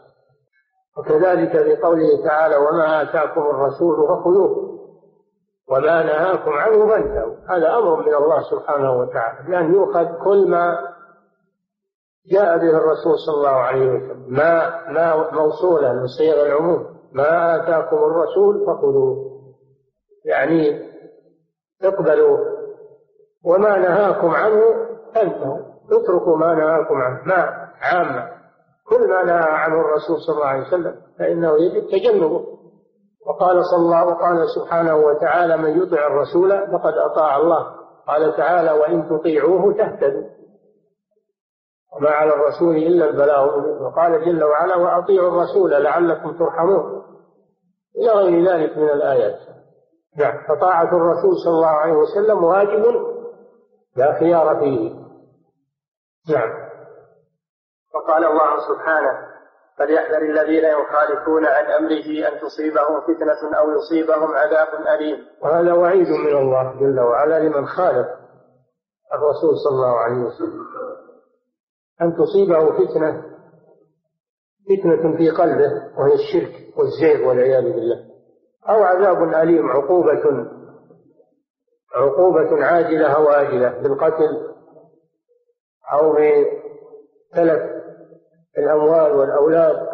[0.97, 4.67] وكذلك في قوله تعالى وما آتاكم الرسول فخذوه
[5.69, 7.35] وما نهاكم عنه فانتهوا.
[7.49, 10.77] هذا أمر من الله سبحانه وتعالى بأن يؤخذ كل ما
[12.31, 17.97] جاء به الرسول صلى الله عليه وسلم ما ما موصولة من صيغ العموم ما آتاكم
[17.97, 19.36] الرسول فخذوه.
[20.27, 20.89] يعني
[21.81, 22.37] اقبلوا
[23.45, 24.61] وما نهاكم عنه
[25.15, 25.59] فانتهوا.
[25.91, 28.29] اتركوا ما نهاكم عنه ما عامة.
[28.89, 32.57] كل ما نهى عنه الرسول صلى الله عليه وسلم فإنه يجب تجنبه.
[33.27, 37.75] وقال صلى الله وقال سبحانه وتعالى من يطع الرسول فقد أطاع الله
[38.07, 40.29] قال تعالى وإن تطيعوه تهتدوا
[41.95, 47.03] وما على الرسول إلا البلاغ وقال جل وعلا وأطيعوا الرسول لعلكم ترحمون
[47.95, 49.39] إلى غير ذلك من الآيات.
[50.17, 50.37] نعم.
[50.47, 52.83] فطاعة الرسول صلى الله عليه وسلم واجب
[53.95, 54.93] لا خيار فيه.
[56.29, 56.67] نعم.
[57.95, 59.27] وقال الله سبحانه
[59.77, 65.25] فليحذر الذين يخالفون عن أمره أن تصيبهم فتنة أو يصيبهم عذاب أليم.
[65.43, 68.07] وهذا وعيد من الله جل وعلا لمن خالف
[69.13, 70.65] الرسول صلى الله عليه وسلم.
[72.01, 73.23] أن تصيبه فتنة
[74.69, 78.16] فتنة في قلبه وهي الشرك والزيغ والعياذ بالله.
[78.69, 80.47] أو عذاب أليم عقوبة
[81.95, 84.53] عقوبة عاجلة أو آجلة بالقتل
[85.93, 87.77] أو بتلف
[88.57, 89.87] الأموال والأولاد.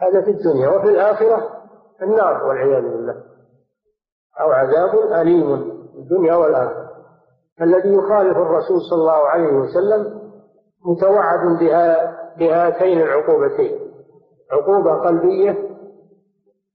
[0.00, 1.62] هذا في الدنيا وفي الآخرة
[2.02, 3.24] النار والعياذ بالله.
[4.40, 5.58] أو عذاب أليم
[5.92, 6.88] في الدنيا والآخرة.
[7.60, 10.30] الذي يخالف الرسول صلى الله عليه وسلم
[10.84, 13.78] متوعد بها بهاتين العقوبتين.
[14.52, 15.68] عقوبة قلبية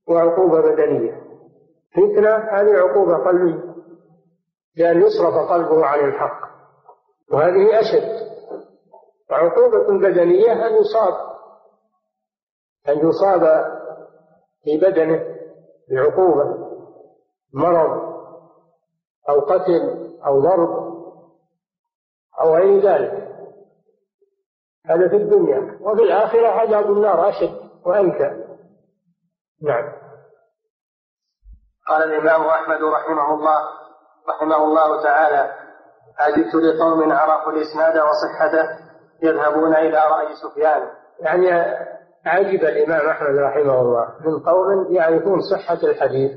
[0.07, 1.23] وعقوبة بدنية.
[1.91, 3.73] فتنة هذه عقوبة قلبية.
[4.75, 6.53] لأن يصرف قلبه عن الحق.
[7.31, 8.33] وهذه أشد.
[9.31, 11.13] وعقوبة بدنية أن يصاب.
[12.89, 13.65] أن يصاب
[14.63, 15.25] في بدنه
[15.91, 16.73] بعقوبة.
[17.53, 18.13] مرض
[19.29, 20.93] أو قتل أو ضرب
[22.41, 23.29] أو غير ذلك.
[24.85, 25.79] هذا في الدنيا.
[25.81, 28.42] وفي الآخرة عذاب النار أشد وأنكى.
[29.63, 29.93] نعم.
[31.87, 33.59] قال الإمام أحمد رحمه الله
[34.29, 35.53] رحمه الله تعالى
[36.19, 38.69] عجبت لقوم عرفوا الإسناد وصحته
[39.23, 40.81] يذهبون إلى رأي سفيان.
[41.19, 41.51] يعني
[42.25, 44.07] عجب الإمام أحمد رحمه الله.
[44.25, 46.31] من قوم يعرفون صحة الحديث.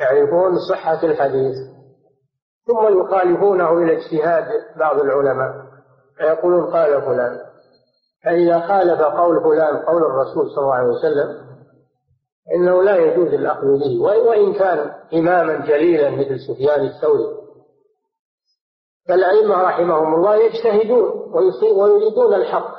[0.00, 1.56] يعرفون صحة الحديث.
[2.66, 4.46] ثم يخالفونه إلى اجتهاد
[4.76, 5.52] بعض العلماء.
[6.16, 7.38] فيقولون قال فلان.
[8.24, 11.51] فإذا خالف قول فلان قول الرسول صلى الله عليه وسلم
[12.50, 17.42] إنه لا يجوز الأخذ به وإن كان إماما جليلا مثل سفيان الثوري.
[19.08, 21.32] فالأئمة رحمهم الله يجتهدون
[21.76, 22.74] ويريدون الحق.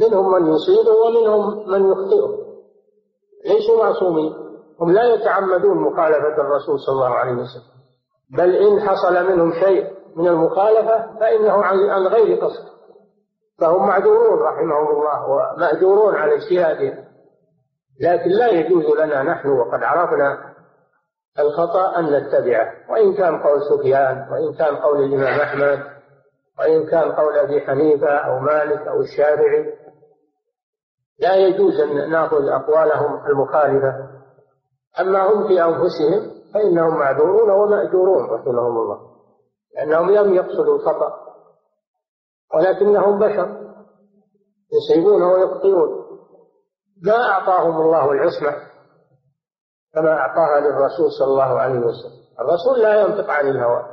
[0.00, 2.38] منهم من يصيبه ومنهم من يخطئه
[3.44, 4.32] ليسوا معصومين.
[4.80, 7.72] هم لا يتعمدون مخالفة الرسول صلى الله عليه وسلم.
[8.38, 12.72] بل إن حصل منهم شيء من المخالفة فإنه عن غير قصد.
[13.58, 17.11] فهم معذورون رحمهم الله ومأجورون على اجتهادهم.
[18.00, 20.54] لكن لا يجوز لنا نحن وقد عرفنا
[21.38, 22.72] الخطأ أن نتبعه.
[22.90, 25.92] وإن كان قول سفيان وإن كان قول الإمام أحمد
[26.58, 29.74] وإن كان قول أبي حنيفة أو مالك أو الشافعي
[31.18, 34.08] لا يجوز أن نأخذ أقوالهم المخالفة.
[35.00, 39.12] أما هم في أنفسهم فإنهم معذورون ومأجورون رحمهم الله.
[39.76, 41.12] لأنهم لم يقصدوا الخطأ
[42.54, 43.74] ولكنهم بشر
[44.72, 46.01] يصيبون ويخطئون.
[47.06, 48.56] ما أعطاهم الله العصمة
[49.94, 52.22] كما أعطاها للرسول صلى الله عليه وسلم.
[52.40, 53.84] الرسول لا ينطق عن الهوى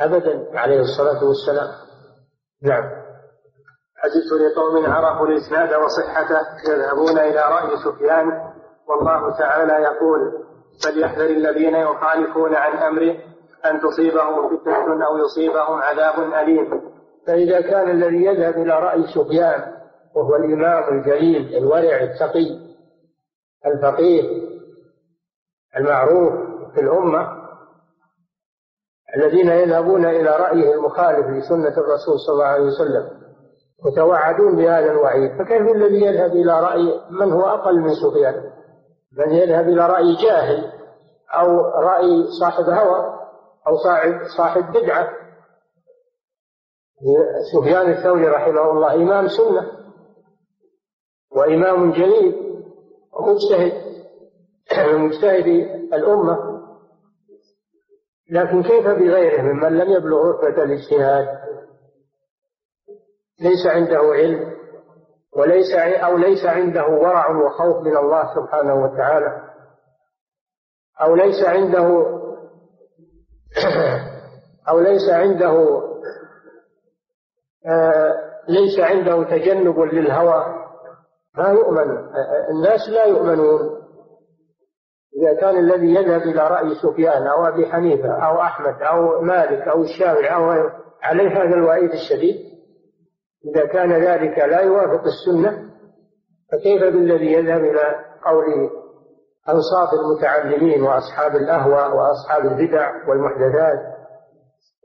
[0.00, 1.68] أبدا عليه الصلاة والسلام.
[2.62, 2.84] نعم.
[4.04, 8.52] عجبت لقوم عرفوا الإسناد وصحته يذهبون إلى رأي سفيان
[8.88, 10.44] والله تعالى يقول
[10.84, 13.16] فليحذر الذين يخالفون عن أمره
[13.66, 16.80] أن تصيبهم فتنة أو يصيبهم عذاب أليم.
[17.26, 19.83] فإذا كان الذي يذهب إلى رأي سفيان
[20.14, 22.58] وهو الإمام الجليل الورع التقي
[23.66, 24.42] الفقيه
[25.76, 26.32] المعروف
[26.74, 27.44] في الأمة
[29.16, 33.24] الذين يذهبون إلى رأيه المخالف لسنة الرسول صلى الله عليه وسلم
[33.84, 38.50] وتوعدون بهذا الوعيد فكيف الذي يذهب إلى رأي من هو أقل من سفيان؟
[39.18, 40.72] من يذهب إلى رأي جاهل
[41.34, 43.14] أو رأي صاحب هوى
[43.66, 45.08] أو صاحب صاحب بدعة؟
[47.52, 49.83] سفيان الثوري رحمه الله إمام سنة.
[51.34, 52.60] وإمام جليل
[53.12, 53.84] ومجتهد
[55.00, 55.46] مجتهد
[55.94, 56.54] الأمة.
[58.30, 61.28] لكن كيف بغيره ممن لم يبلغ رتبة الاجتهاد؟
[63.40, 64.54] ليس عنده علم
[65.36, 69.50] وليس أو ليس عنده ورع وخوف من الله سبحانه وتعالى.
[71.00, 72.06] أو ليس عنده
[74.68, 75.82] أو ليس عنده
[77.66, 78.14] آه،
[78.48, 80.63] ليس عنده تجنب للهوى.
[81.38, 81.98] ما يؤمن
[82.50, 83.60] الناس لا يؤمنون.
[85.16, 89.82] إذا كان الذي يذهب إلى رأي سفيان أو أبي حنيفة أو أحمد أو مالك أو
[89.82, 90.70] الشافعي أو
[91.02, 92.36] عليه هذا الوعيد الشديد.
[93.44, 95.70] إذا كان ذلك لا يوافق السنة
[96.52, 98.70] فكيف بالذي يذهب إلى قول
[99.48, 103.94] أنصاف المتعلمين وأصحاب الأهوى وأصحاب البدع والمحدثات؟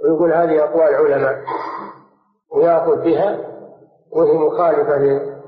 [0.03, 1.35] ويقول هذه أقوال علماء
[2.55, 3.37] ويأخذ بها
[4.11, 5.38] وهي مخالفة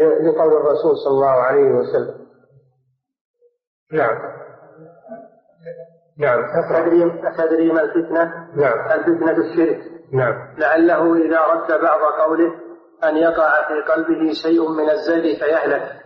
[0.00, 2.26] لقول الرسول صلى الله عليه وسلم.
[3.92, 4.18] نعم.
[6.18, 6.44] نعم.
[6.44, 8.90] أتدري أتدري ما الفتنة؟ نعم.
[8.90, 9.80] الفتنة الشرك.
[10.12, 10.54] نعم.
[10.58, 12.54] لعله إذا رد بعض قوله
[13.04, 16.02] أن يقع في قلبه شيء من الزيد فيهلك.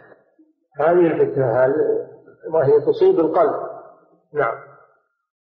[0.80, 1.74] هذه الفتنة
[2.55, 3.55] وهي تصيب القلب.
[4.34, 4.55] نعم.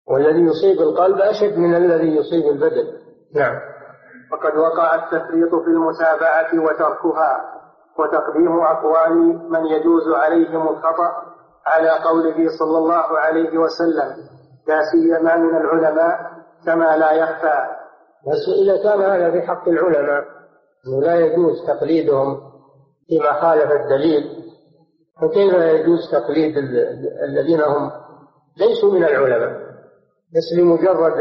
[0.08, 3.02] والذي يصيب القلب أشد من الذي يصيب البدن.
[3.36, 3.60] نعم.
[4.32, 7.61] وقد وقع التفريط في المتابعة وتركها.
[8.00, 9.14] وتقديم أقوال
[9.50, 11.12] من يجوز عليهم الخطأ
[11.66, 14.10] على قوله صلى الله عليه وسلم
[14.68, 16.32] لا سيما من العلماء
[16.66, 17.60] كما لا يخفى.
[18.28, 20.24] بس إذا كان هذا في حق العلماء
[21.02, 22.40] لا يجوز تقليدهم
[23.08, 24.24] فيما خالف الدليل
[25.22, 26.58] فكيف يجوز تقليد
[27.30, 27.92] الذين هم
[28.58, 29.62] ليسوا من العلماء؟
[30.36, 31.14] بس لمجرد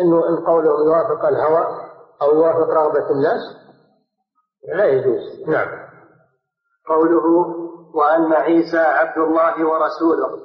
[0.00, 1.66] إن قولهم يوافق الهوى
[2.22, 3.40] أو يوافق رغبة الناس؟
[4.68, 5.48] لا يجوز.
[5.48, 5.68] نعم.
[6.88, 7.26] قوله
[7.94, 10.38] وأن عيسى عبد الله ورسوله.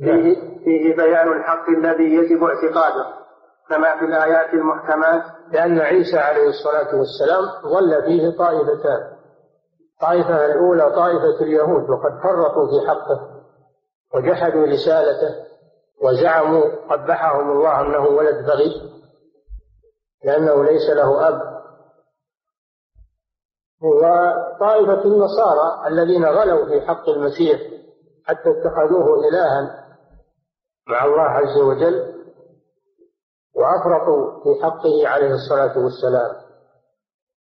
[0.00, 0.22] نعم.
[0.22, 3.06] فيه, فيه بيان الحق الذي يجب اعتقاده.
[3.68, 5.22] كما في الآيات المحكمات
[5.52, 9.14] لأن عيسى عليه الصلاة والسلام ظل فيه طائفتان.
[9.94, 13.34] الطائفة الأولى طائفة اليهود وقد فرطوا في حقه
[14.14, 15.44] وجحدوا رسالته
[16.02, 18.90] وزعموا قبحهم الله أنه ولد بغي
[20.24, 21.53] لأنه ليس له أب.
[23.82, 27.60] وطائفة النصارى الذين غلوا في حق المسيح
[28.24, 29.84] حتى اتخذوه إلها
[30.88, 32.14] مع الله عز وجل
[33.56, 36.44] وأفرطوا في حقه عليه الصلاة والسلام.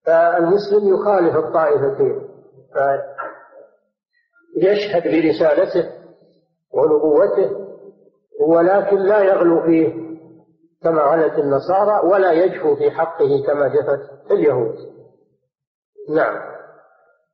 [0.06, 2.30] فالمسلم يخالف الطائفتين
[4.54, 5.90] فيشهد برسالته
[6.74, 7.70] ونبوته
[8.48, 10.10] ولكن لا يغلو فيه
[10.84, 14.76] كما غلت النصارى ولا يجفو في حقه كما جفت اليهود.
[16.10, 16.50] نعم.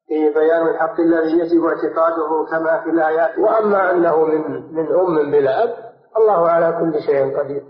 [0.08, 3.38] في بيان الحق الذي يجب اعتقاده كما في الآيات.
[3.38, 5.74] وأما أنه من من أم بلا أب
[6.18, 7.64] الله على كل شيء قدير.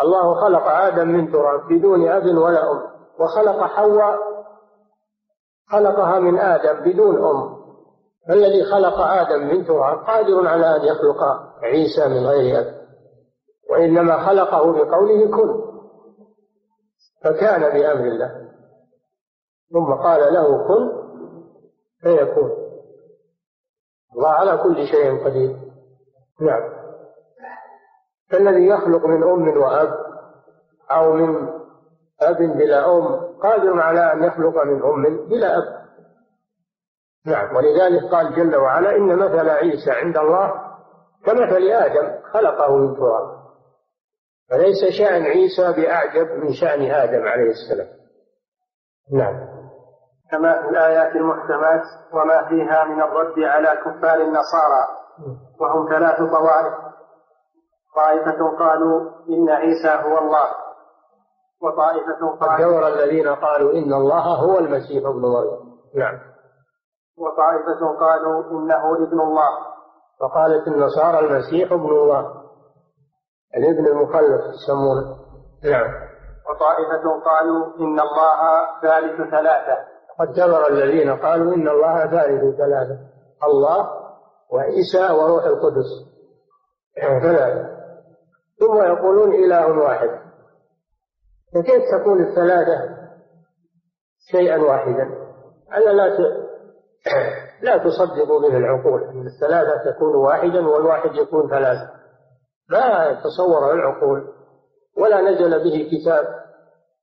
[0.00, 2.80] الله خلق آدم من تراب بدون أب ولا أم
[3.20, 4.18] وخلق حواء
[5.70, 7.58] خلقها من آدم بدون أم.
[8.30, 11.22] الذي خلق آدم من تراب قادر على أن يخلق
[11.62, 12.78] عيسى من غير أب
[13.70, 15.68] وإنما خلقه بقوله كن
[17.24, 18.47] فكان بأمر الله.
[19.72, 20.92] ثم قال له كن
[22.00, 22.50] فيكون.
[24.16, 25.56] الله على كل شيء قدير.
[26.40, 26.78] نعم.
[28.30, 29.94] فالذي يخلق من أم وأب
[30.90, 31.48] أو من
[32.20, 35.88] أب بلا أم قادر على أن يخلق من أم بلا أب.
[37.26, 37.56] نعم.
[37.56, 40.52] ولذلك قال جل وعلا إن مثل عيسى عند الله
[41.24, 43.38] كمثل آدم خلقه من تراب.
[44.50, 47.88] فليس شأن عيسى بأعجب من شأن آدم عليه السلام.
[49.12, 49.57] نعم.
[50.30, 54.84] كما في الآيات المحكمات وما فيها من الرد على كفار النصارى.
[55.60, 56.74] وهم ثلاث طوائف
[57.96, 60.46] طائفة قالوا إن عيسى هو الله.
[61.62, 65.58] وطائفة قالوا الذين قالوا إن الله هو المسيح ابن مريم.
[65.94, 66.18] نعم.
[67.18, 69.48] وطائفة قالوا إنه ابن الله.
[70.20, 72.34] وقالت النصارى المسيح ابن الله.
[73.56, 75.16] الابن المخلف يسمونه.
[75.64, 76.08] نعم.
[76.50, 78.40] وطائفة قالوا إن الله
[78.82, 79.97] ثالث ثلاثة.
[80.18, 82.98] قد كفر الذين قالوا إن الله ثالث ثلاثة
[83.44, 83.90] الله
[84.50, 86.08] وعيسى وروح القدس.
[87.22, 87.78] ثلاثة
[88.60, 90.10] ثم يقولون إله واحد.
[91.54, 92.98] فكيف تكون الثلاثة
[94.30, 95.28] شيئا واحدا؟
[95.76, 96.08] ألا لا
[97.62, 99.04] لا تصدق به العقول.
[99.04, 101.90] أن الثلاثة تكون واحدا والواحد يكون ثلاثة.
[102.70, 104.34] ما يتصور العقول.
[104.98, 106.24] ولا نزل به كتاب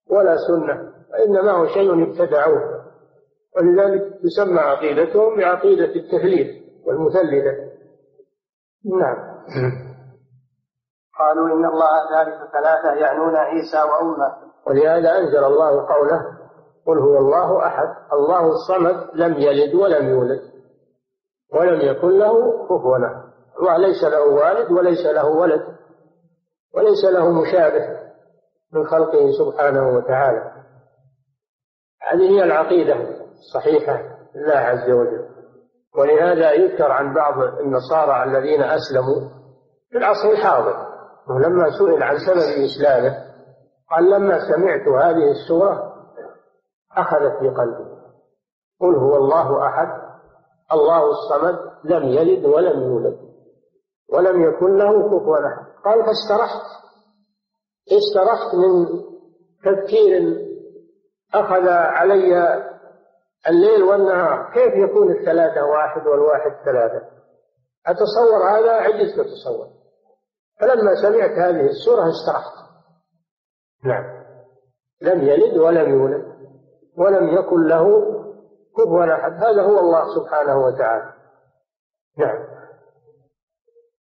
[0.09, 0.93] ولا سنة.
[1.11, 2.74] وإنما هو شيء ابتدعوه.
[3.57, 7.51] ولذلك تسمى عقيدتهم بعقيدة التثليث والمثلثة.
[8.85, 9.35] نعم.
[11.19, 14.45] قالوا إن الله ثالث ثلاثة يعنون عيسى وأمه.
[14.67, 16.21] ولهذا أنزل الله قوله
[16.85, 20.41] قل هو الله أحد الله الصمد لم يلد ولم يولد
[21.53, 25.61] ولم يكن له كفوا الله ليس له والد وليس له ولد
[26.73, 27.99] وليس له مشابه
[28.73, 30.51] من خلقه سبحانه وتعالى.
[32.01, 33.24] هذه هي العقيدة.
[33.39, 33.99] الصحيحة
[34.35, 35.25] لله عز وجل.
[35.97, 39.29] ولهذا يذكر عن بعض النصارى الذين أسلموا
[39.89, 40.87] في العصر الحاضر
[41.29, 43.15] ولما سئل عن سبب إسلامه
[43.91, 45.93] قال لما سمعت هذه السورة
[46.97, 47.95] أخذت في قلبي
[48.81, 49.87] قل هو الله أحد
[50.73, 53.17] الله الصمد لم يلد ولم يولد
[54.13, 55.65] ولم يكن له كفوا أحد.
[55.85, 56.61] قال فاسترحت.
[57.91, 58.85] استرحت من
[59.65, 60.45] تفكير
[61.33, 62.63] أخذ علي
[63.49, 67.01] الليل والنهار كيف يكون الثلاثة واحد والواحد ثلاثة؟
[67.87, 69.67] أتصور هذا عجزت أتصور
[70.61, 72.65] فلما سمعت هذه السورة استرحت
[73.83, 74.25] نعم.
[75.01, 76.35] لم يلد ولم يولد
[76.97, 78.15] ولم يكن له
[78.77, 79.31] كفوا أحد.
[79.31, 81.13] هذا هو الله سبحانه وتعالى.
[82.17, 82.45] نعم.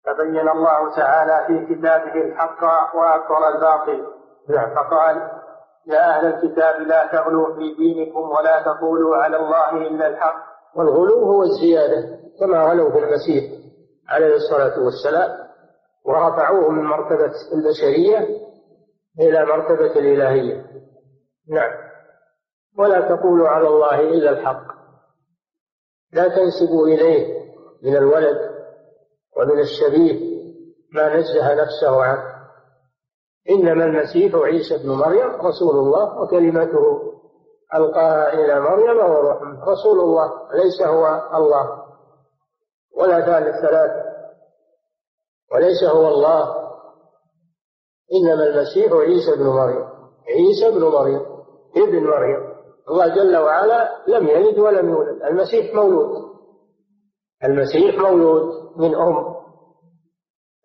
[0.05, 2.63] فبين الله تعالى في كتابه الحق
[2.95, 4.07] وأكبر الباطل.
[4.49, 4.75] نعم.
[4.75, 5.31] فقال
[5.87, 10.51] يا أهل الكتاب لا تغلوا في دينكم ولا تقولوا على الله إلا الحق.
[10.75, 13.43] والغلو هو الزيادة كما غلوا في المسيح
[14.09, 15.37] عليه الصلاة والسلام
[16.05, 18.19] ورفعوه من مرتبة البشرية
[19.19, 20.65] إلى مرتبة الإلهية.
[21.49, 21.71] نعم.
[22.77, 24.63] ولا تقولوا على الله إلا الحق.
[26.13, 27.41] لا تنسبوا إليه
[27.83, 28.37] من الولد
[29.37, 30.31] ومن الشبيه
[30.93, 32.30] ما نزه نفسه عنه.
[33.49, 37.11] إنما المسيح عيسى ابن مريم رسول الله وكلمته
[37.75, 41.83] ألقاها إلى مريم وروح رسول الله ليس هو الله.
[42.97, 44.03] ولا ثالث ثلاثة.
[45.53, 46.61] وليس هو الله.
[48.13, 49.85] إنما المسيح عيسى ابن مريم.
[50.27, 51.21] عيسى ابن مريم
[51.77, 52.51] ابن مريم.
[52.89, 55.23] الله جل وعلا لم يلد ولم يولد.
[55.23, 56.31] المسيح مولود.
[57.43, 59.30] المسيح مولود من أم.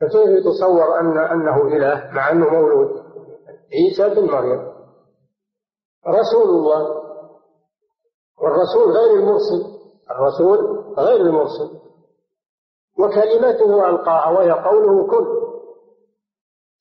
[0.00, 3.02] فكيف يتصور أن أنه إله مع أنه مولود؟
[3.72, 4.72] عيسى بن مريم.
[6.08, 7.02] رسول الله.
[8.42, 9.76] والرسول غير المرسل.
[10.10, 11.80] الرسول غير المرسل.
[12.98, 15.26] وكلمته ألقاها وهي قوله كن.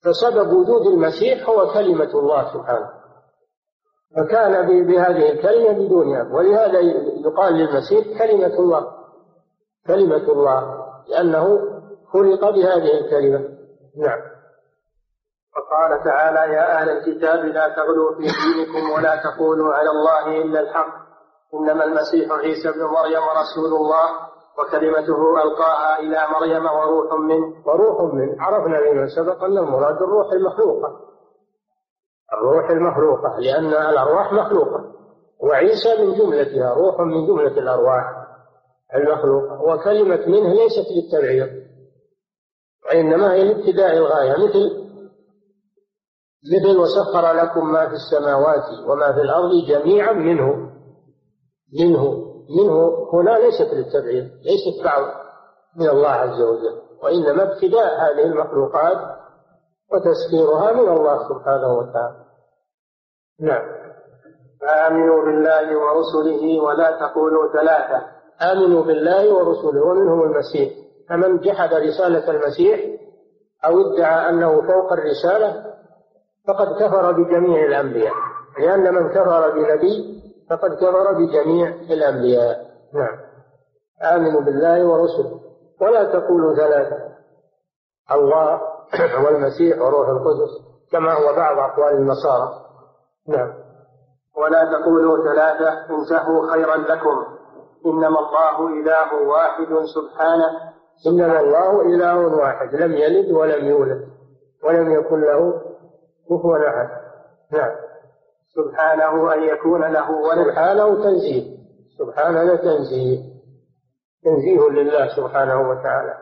[0.04, 2.90] فسبب وجود المسيح هو كلمة الله سبحانه.
[4.16, 6.80] فكان بهذه الكلمة بدون أب ولهذا
[7.24, 8.92] يقال للمسيح كلمة الله.
[9.86, 10.86] كلمة الله.
[11.08, 11.75] لأنه
[12.16, 13.38] خلق بهذه الكلمة.
[13.96, 14.20] نعم.
[15.56, 21.06] وقال تعالى يا أهل الكتاب لا تغلوا في دينكم ولا تقولوا على الله إلا الحق.
[21.54, 24.06] إنما المسيح عيسى ابن مريم رسول الله
[24.58, 27.66] وكلمته ألقاها إلى مريم وروح منه.
[27.66, 28.36] وروح منه.
[28.42, 31.00] عرفنا فيما سبق أن المراد الروح المخلوقة.
[32.32, 34.84] الروح المخلوقة لأن الأرواح مخلوقة.
[35.42, 38.04] وعيسى من جملتها روح من جملة الأرواح
[38.94, 39.62] المخلوقة.
[39.62, 41.66] وكلمة منه ليست للتبعيض.
[42.84, 44.86] وإنما هي لابتداء الغاية مثل
[46.54, 50.70] مثل وسخر لكم ما في السماوات وما في الأرض جميعا منه
[51.80, 52.26] منه
[52.58, 55.02] منه هنا ليست للتبعيض ليست بعض
[55.76, 59.16] من الله عز وجل وإنما ابتداء هذه المخلوقات
[59.92, 62.24] وتسخيرها من الله سبحانه وتعالى.
[63.40, 63.76] نعم.
[64.60, 68.06] فآمنوا بالله ورسله ولا تقولوا ثلاثة.
[68.52, 70.72] آمنوا بالله ورسله ومنهم المسيح.
[71.08, 72.80] فمن جحد رسالة المسيح
[73.64, 75.64] أو ادعى أنه فوق الرسالة
[76.48, 78.12] فقد كفر بجميع الأنبياء.
[78.58, 82.66] لأن من كفر بنبي فقد كفر بجميع الأنبياء.
[82.94, 83.18] نعم.
[84.14, 85.40] آمنوا بالله ورسله.
[85.80, 86.96] ولا تقولوا ثلاثة.
[88.12, 88.60] الله
[89.24, 90.50] والمسيح وروح القدس
[90.92, 92.48] كما هو بعض أقوال النصارى.
[93.28, 93.52] نعم.
[94.36, 95.94] ولا تقولوا ثلاثة.
[95.94, 97.24] انتهوا خيرا لكم.
[97.86, 100.75] إنما الله إله واحد سبحانه
[101.06, 104.08] إنما الله إله واحد لم يلد ولم يولد
[104.64, 105.62] ولم يكن له
[106.30, 106.88] كفوا أحد.
[107.52, 107.76] نعم.
[108.54, 110.46] سبحانه أن يكون له ولد.
[110.46, 111.56] سبحانه تنزيه.
[111.98, 113.18] سبحانه تنزيه.
[114.24, 116.14] تنزيه لله سبحانه وتعالى.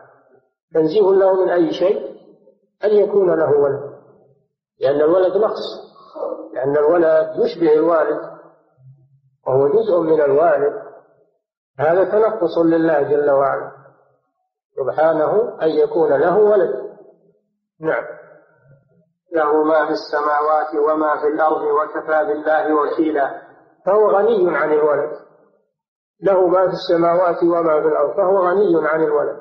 [0.73, 2.15] تنزيه له من أي شيء؟
[2.83, 3.95] أن يكون له ولد.
[4.81, 5.85] لأن الولد نقص.
[6.53, 8.19] لأن الولد يشبه الوالد.
[9.47, 10.73] وهو جزء من الوالد.
[11.79, 13.84] هذا تنقص لله جل وعلا.
[14.75, 16.85] سبحانه أن يكون له ولد.
[17.81, 18.03] نعم.
[19.35, 23.41] له ما في السماوات وما في الأرض وكفى بالله وكيلا.
[23.85, 25.11] فهو غني عن الولد.
[26.23, 29.37] له ما في السماوات وما في الأرض فهو غني عن الولد.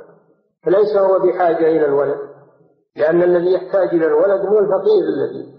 [0.64, 2.18] فليس هو بحاجة إلى الولد.
[2.96, 5.54] لأن الذي يحتاج إلى الولد هو الفقير الذي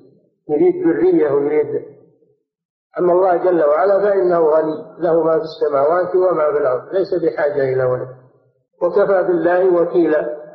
[0.49, 1.85] يريد ذرية ويريد.
[2.99, 4.97] أما الله جل وعلا فإنه غني.
[4.99, 6.93] له ما في السماوات وما في الأرض.
[6.93, 8.24] ليس بحاجة إلى ولد.
[8.81, 10.45] وكفى بالله وكيلا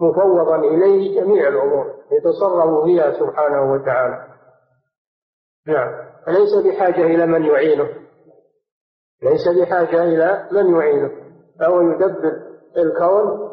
[0.00, 4.34] مفوضا إليه جميع الأمور يتصرف فيها سبحانه وتعالى.
[5.66, 6.04] نعم.
[6.26, 7.88] فليس بحاجة إلى من يعينه؟
[9.22, 11.10] ليس بحاجة إلى من يعينه.
[11.60, 12.32] فهو يدبر
[12.76, 13.50] الكون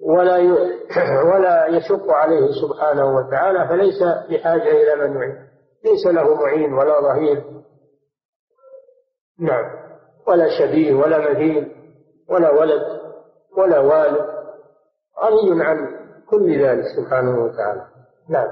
[0.00, 0.36] ولا
[1.32, 5.48] ولا يشق عليه سبحانه وتعالى فليس بحاجة إلى من يعين.
[5.84, 7.44] ليس له معين ولا ظهير.
[9.40, 9.87] نعم.
[10.28, 11.72] ولا شبيه ولا مثيل
[12.30, 12.82] ولا ولد
[13.56, 14.26] ولا والد
[15.24, 15.76] غني عن
[16.30, 17.84] كل ذلك سبحانه وتعالى.
[18.28, 18.48] نعم.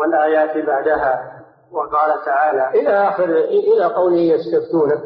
[0.00, 1.42] والآيات بعدها
[1.72, 5.02] وقال تعالى إلى آخر إلى قوله يستفتونك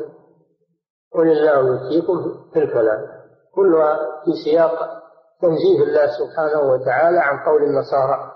[1.15, 2.15] قل الله يفتيكم
[2.53, 3.07] في الكلام.
[3.55, 5.01] كلها في سياق
[5.41, 8.33] تنزيه الله سبحانه وتعالى عن قول النصارى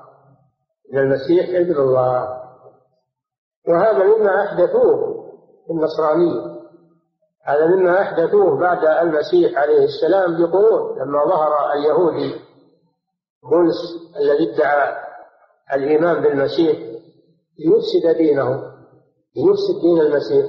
[0.93, 2.43] ان المسيح ابن الله.
[3.68, 5.25] وهذا مما أحدثوه
[5.66, 6.54] في النصرانية.
[7.47, 12.34] هذا مما أحدثوه بعد المسيح عليه السلام بقرون لما ظهر اليهودي
[13.51, 13.76] بولس
[14.16, 14.97] الذي ادعى
[15.72, 16.78] الإيمان بالمسيح
[17.59, 18.74] ليفسد دينه
[19.36, 20.47] ليفسد دين المسيح.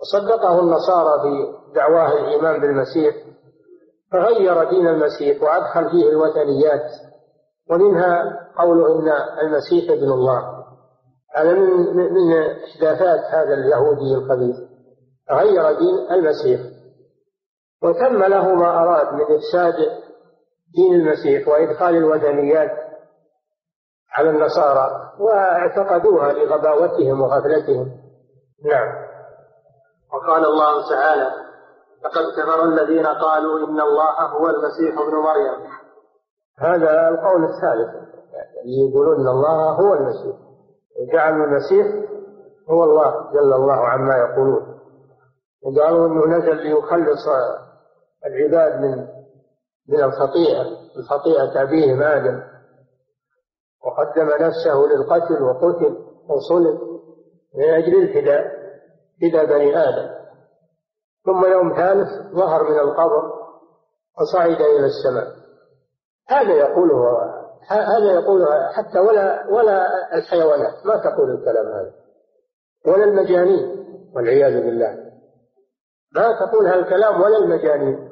[0.00, 3.14] وصدقه النصارى في دعواه الإيمان بالمسيح
[4.12, 6.92] فغير دين المسيح وأدخل فيه الوثنيات.
[7.70, 9.08] ومنها قوله إن
[9.46, 10.64] المسيح ابن الله.
[11.36, 14.69] هذا من من إحداثات هذا اليهودي الخبيث
[15.30, 16.60] غير دين المسيح.
[17.82, 19.74] وتم له ما أراد من إفساد
[20.74, 22.70] دين المسيح وإدخال الوثنيات
[24.16, 27.86] على النصارى واعتقدوها لغباوتهم وغفلتهم.
[28.64, 29.10] نعم.
[30.12, 31.30] وقال الله تعالى
[32.04, 35.70] لقد كفر الذين قالوا إن الله هو المسيح ابن مريم.
[36.58, 37.94] هذا القول الثالث.
[38.34, 40.36] يعني يقولون الله هو المسيح.
[41.00, 41.86] وجعلوا المسيح
[42.70, 44.69] هو الله جل الله عما يقولون.
[45.62, 47.28] وقالوا أنه نزل ليخلص
[48.26, 49.06] العباد من
[49.88, 50.62] من الخطيئة
[50.96, 52.42] من خطيئه ابيهم آدم.
[53.84, 55.96] وقدم نفسه للقتل وقتل
[56.28, 56.80] وصلب
[57.54, 58.60] من أجل الفداء
[59.22, 60.14] فداء بني آدم.
[61.24, 63.32] ثم يوم ثالث ظهر من القبر
[64.20, 65.26] وصعد إلى السماء.
[66.28, 67.30] هذا يقوله
[67.68, 70.86] هذا يقوله حتى ولا ولا الحيوانات.
[70.86, 71.92] ما تقول الكلام هذا.
[72.86, 75.09] ولا المجانين والعياذ بالله.
[76.14, 78.10] ما تقول هذا الكلام ولا المجانين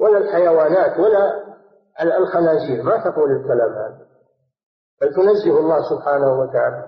[0.00, 1.48] ولا الحيوانات ولا
[2.18, 4.08] الخنازير ما تقول الكلام هذا.
[5.00, 6.84] بل تنزه الله سبحانه وتعالى.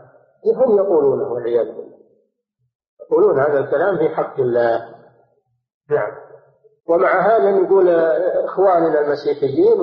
[0.56, 1.98] هم يقولونه والعياذ بالله.
[3.00, 4.94] يقولون هذا الكلام في حق الله.
[5.90, 6.12] نعم.
[6.88, 7.88] ومع هذا نقول
[8.44, 9.80] إخواننا المسيحيين.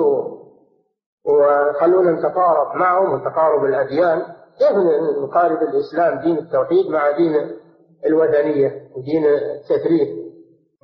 [1.24, 4.22] وخلونا نتقارب معهم وتقارب الأديان.
[4.58, 4.72] كيف
[5.22, 7.58] نقارب الإسلام دين التوحيد مع دين
[8.06, 10.17] الوثنية ودين التثريف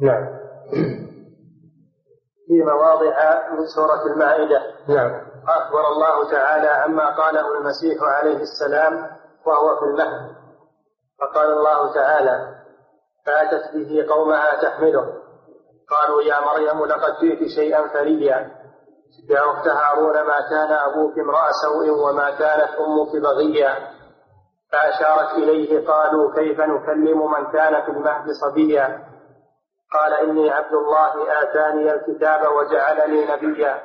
[0.00, 0.26] نعم.
[2.46, 4.62] في مواضع من سورة المائدة.
[4.88, 5.10] نعم.
[5.48, 8.94] أخبر الله تعالى عما قاله المسيح عليه السلام
[9.46, 10.34] وهو في المهد.
[11.20, 12.54] فقال الله تعالى
[13.26, 15.06] فأتت به قومها تحمله.
[15.90, 18.50] قالوا يا مريم لقد جئت شيئا فريا.
[19.30, 23.76] يا أخت هارون ما كان أبوك امرأ سوء وما كانت أمك بغيا.
[24.72, 29.13] فأشارت إليه قالوا كيف نكلم من كان في المهد صبيا؟
[29.94, 33.82] قال إني عبد الله آتاني الكتاب وجعلني نبيا.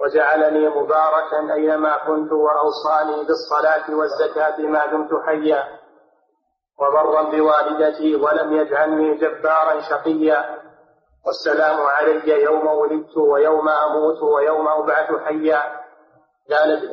[0.00, 5.64] وجعلني مباركا أينما كنت وأوصاني بالصلاة والزكاة ما دمت حيا.
[6.80, 10.58] وبرا بوالدتي ولم يجعلني جبارا شقيا.
[11.26, 15.60] والسلام علي يوم ولدت ويوم أموت ويوم أبعث حيا.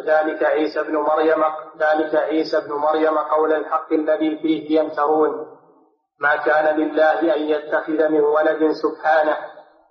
[0.06, 1.44] ذلك عيسى بن مريم
[1.77, 5.62] ذلك عيسى بن مريم قول الحق الذي فيه يمترون.
[6.19, 9.38] ما كان لله أن يتخذ من ولد سبحانه.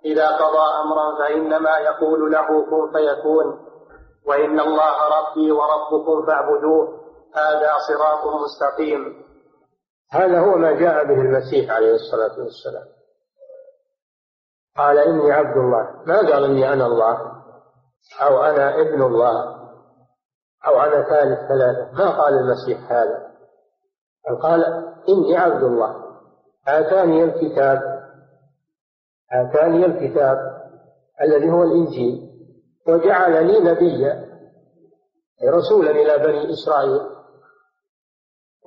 [0.05, 3.59] إذا قضى أمرا فإنما يقول له كن فيكون.
[4.27, 7.03] وإن الله ربي وربكم فاعبدوه.
[7.35, 9.23] هذا صراط مستقيم.
[10.11, 12.87] هذا هو ما جاء به المسيح عليه الصلاة والسلام.
[14.77, 16.03] قال إني عبد الله.
[16.05, 17.43] ما قال إني أنا الله؟
[18.21, 19.63] أو أنا ابن الله؟
[20.67, 23.33] أو أنا ثالث ثلاثة؟ ما قال المسيح هذا.
[24.41, 24.63] قال
[25.09, 26.02] إني عبد الله.
[26.67, 27.79] آتاني الكتاب
[29.31, 30.37] آتاني الكتاب
[31.21, 32.29] الذي هو الإنجيل
[32.87, 34.33] وجعلني نبيا
[35.49, 37.01] رسولا إلى بني إسرائيل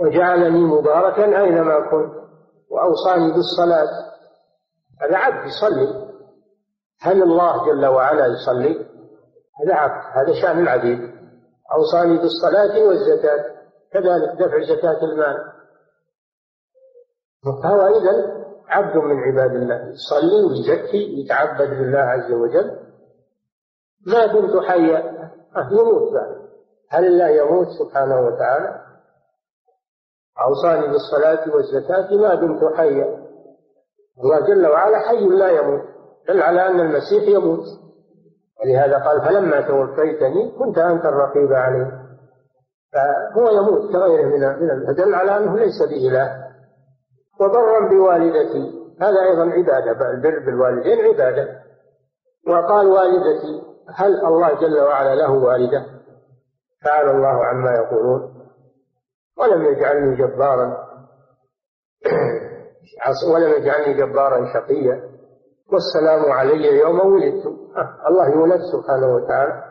[0.01, 2.27] وجعلني مباركا أينما كنت
[2.70, 3.89] وأوصاني بالصلاة.
[5.01, 6.06] هذا عبد يصلي.
[7.01, 8.86] هل الله جل وعلا يصلي؟
[9.60, 11.01] هذا عبد هذا شأن العبيد.
[11.73, 13.44] أوصاني بالصلاة والزكاة
[13.93, 15.36] كذلك دفع زكاة المال.
[17.44, 18.36] فهو إذا
[18.68, 19.92] عبد من عباد الله.
[19.92, 22.78] يصلي ويزكي يتعبد لله عز وجل.
[24.06, 25.30] ما دمت حيا
[25.70, 26.36] يموت بعد.
[26.90, 28.80] هل الله يموت سبحانه وتعالى؟
[30.42, 33.26] أوصاني بالصلاة والزكاة ما دمت حيا
[34.24, 35.82] الله جل وعلا حي لا يموت.
[36.28, 37.64] دل على أن المسيح يموت.
[38.60, 42.02] ولهذا قال فلما توفيتني كنت أنت الرقيب عليه.
[42.92, 44.40] فهو يموت كغيره من
[44.98, 46.45] من على أنه ليس بإله.
[47.40, 48.86] وبرا بوالدتي.
[49.00, 51.48] هذا أيضا عبادة البر بالوالدين عبادة.
[52.48, 53.62] وقال والدتي
[53.94, 55.86] هل الله جل وعلا له والدة؟
[56.84, 58.36] تعالى الله عما يقولون.
[59.38, 60.86] ولم يجعلني جبارا
[63.34, 65.02] ولم يجعلني جبارا شقيا.
[65.72, 67.46] والسلام علي يوم ولدت.
[68.08, 69.62] الله يولد سبحانه وتعالى.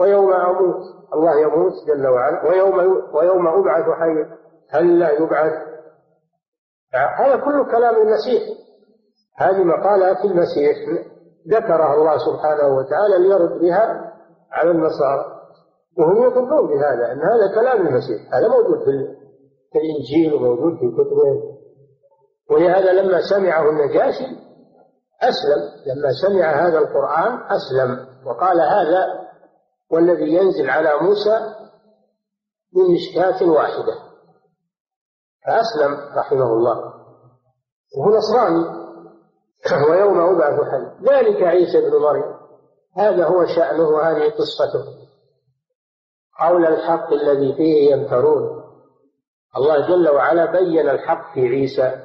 [0.00, 0.82] ويوم أموت.
[1.14, 2.48] الله يموت جل وعلا.
[2.48, 2.78] ويوم
[3.14, 4.36] ويوم أبعث حيا.
[4.70, 5.75] هل لا يبعث؟
[6.94, 8.42] هذا كله كلام المسيح.
[9.38, 10.76] هذه مقالات المسيح
[11.48, 14.12] ذكرها الله سبحانه وتعالى ليرد بها
[14.52, 15.24] على النصارى
[15.98, 18.34] وهم يقولون بهذا أن هذا كلام المسيح.
[18.34, 21.56] هذا موجود في الإنجيل وموجود في كتبه
[22.50, 24.46] ولهذا لما سمعه النجاشي
[25.22, 29.06] أسلم لما سمع هذا القرآن أسلم وقال هذا
[29.90, 31.54] والذي ينزل على موسى
[32.72, 34.05] من مشكاة واحدة.
[35.46, 36.94] فأسلم رحمه الله.
[37.96, 38.86] وهو نصراني.
[39.90, 41.12] ويوم أبعث حي.
[41.14, 42.36] ذلك عيسى بن مريم.
[42.96, 44.84] هذا هو شأنه هذه قصته.
[46.40, 48.64] قول الحق الذي فيه يمترون.
[49.56, 52.02] الله جل وعلا بين الحق في عيسى.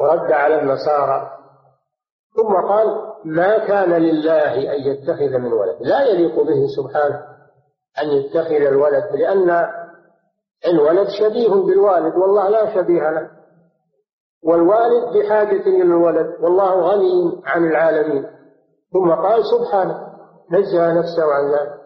[0.00, 1.30] ورد على النصارى.
[2.36, 5.76] ثم قال ما كان لله أن يتخذ من ولد.
[5.80, 7.38] لا يليق به سبحانه
[8.02, 9.66] أن يتخذ الولد لأن
[10.66, 13.30] الولد شبيه بالوالد والله لا شبيه له.
[14.44, 18.26] والوالد بحاجة إلى الولد والله غني عن العالمين.
[18.92, 20.08] ثم قال سبحانه
[20.50, 21.78] نزه نفسه عن ذلك.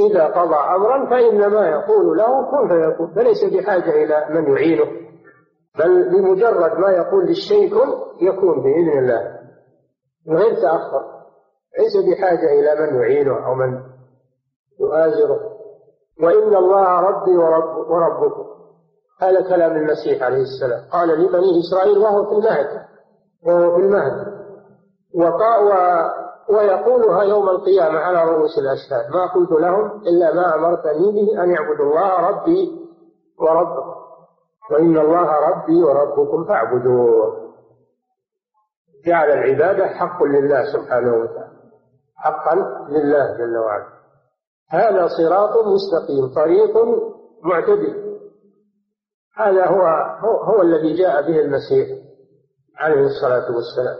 [0.00, 4.84] إذا قضى أمرا فإنما يقول له كن فيكون فليس بحاجة إلى من يعينه.
[5.78, 7.88] بل بمجرد ما يقول للشيء كن
[8.26, 9.40] يكون بإذن الله.
[10.26, 11.20] من غير تأخر
[11.78, 13.80] ليس بحاجة إلى من يعينه أو من
[14.80, 15.49] يؤازره.
[16.22, 18.44] وإن الله ربي ورب وربكم.
[19.20, 20.90] هذا كلام المسيح عليه السلام.
[20.92, 22.86] قال لبني إسرائيل وهو في المهد.
[23.46, 24.40] وهو في المهد.
[26.50, 29.10] ويقولها يوم القيامة على رؤوس الأشهاد.
[29.14, 32.88] ما قلت لهم إلا ما أمرتني به أن يعبدوا الله ربي
[33.40, 33.94] وربكم.
[34.72, 37.50] وإن الله ربي وربكم فاعبدوه.
[39.06, 41.60] جعل العبادة حق لله سبحانه وتعالى.
[42.16, 42.54] حقا
[42.88, 43.99] لله جل وعلا.
[44.70, 46.76] هذا صراط مستقيم طريق
[47.44, 48.10] معتدل.
[49.36, 49.82] هذا هو
[50.44, 51.88] هو, الذي جاء به المسيح
[52.78, 53.96] عليه الصلاة والسلام.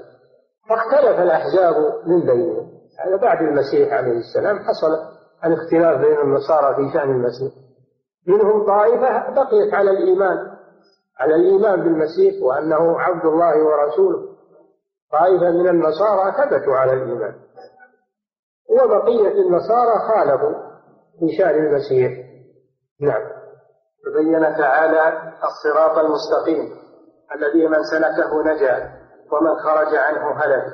[0.68, 1.74] فاختلف الأحزاب
[2.06, 2.70] من بينهم
[3.05, 4.88] هذا بعد المسيح عليه السلام حصل
[5.44, 7.52] الاختلاف بين النصارى في شأن المسيح.
[8.26, 10.38] منهم طائفة بقيت على الإيمان
[11.20, 14.30] على الإيمان بالمسيح وأنه عبد الله ورسوله.
[15.12, 17.34] طائفة من النصارى ثبتوا على الإيمان.
[18.70, 20.55] وبقية النصارى خالفوا
[21.20, 22.12] في شأن المسيح.
[23.01, 23.22] نعم.
[24.05, 26.80] تبين تعالى الصراط المستقيم
[27.34, 28.92] الذي من سلكه نجا
[29.32, 30.64] ومن خرج عنه هلك.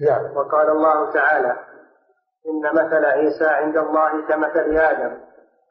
[0.00, 0.36] نعم.
[0.36, 1.56] وقال الله تعالى
[2.48, 5.18] إن مثل عيسى عند الله كمثل آدم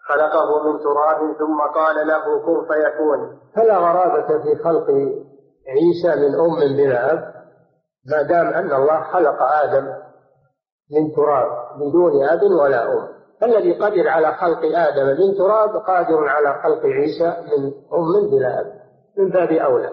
[0.07, 3.39] خلقه من تراب ثم قال له كن فيكون.
[3.55, 4.87] فلا غرابة في خلق
[5.67, 7.33] عيسى من أم بلا أب
[8.11, 10.06] ما دام أن الله خلق آدم
[10.91, 13.07] من تراب بدون أب ولا أم.
[13.41, 18.65] فالذي قدر على خلق آدم من تراب قادر على خلق عيسى من أم بلا أب
[19.17, 19.91] من باب أولى.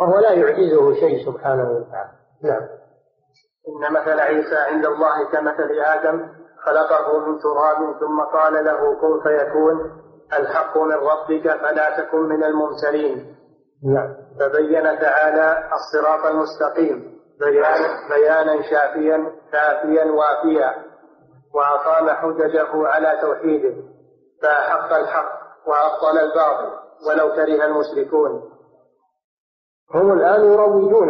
[0.00, 2.10] وهو لا يعجزه شيء سبحانه وتعالى.
[2.42, 2.62] نعم.
[3.68, 6.28] إن مثل عيسى عند الله كمثل آدم
[6.64, 10.00] خلقه من تراب ثم قال له كن فيكون.
[10.38, 13.36] الحق من ربك فلا تكن من الممتلين
[13.94, 14.14] نعم.
[14.40, 17.19] فبين تعالى الصراط المستقيم.
[17.40, 20.90] بيان بيانا شافيا كافيا وافيا.
[21.54, 23.74] وأقام حججه على توحيده.
[24.42, 26.70] فأحق الحق وأبطل الباطل
[27.08, 28.50] ولو كره المشركون.
[29.94, 31.08] هم الآن يروجون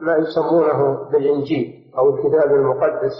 [0.00, 3.12] ما يسمونه بالإنجيل أو الكتاب المقدس.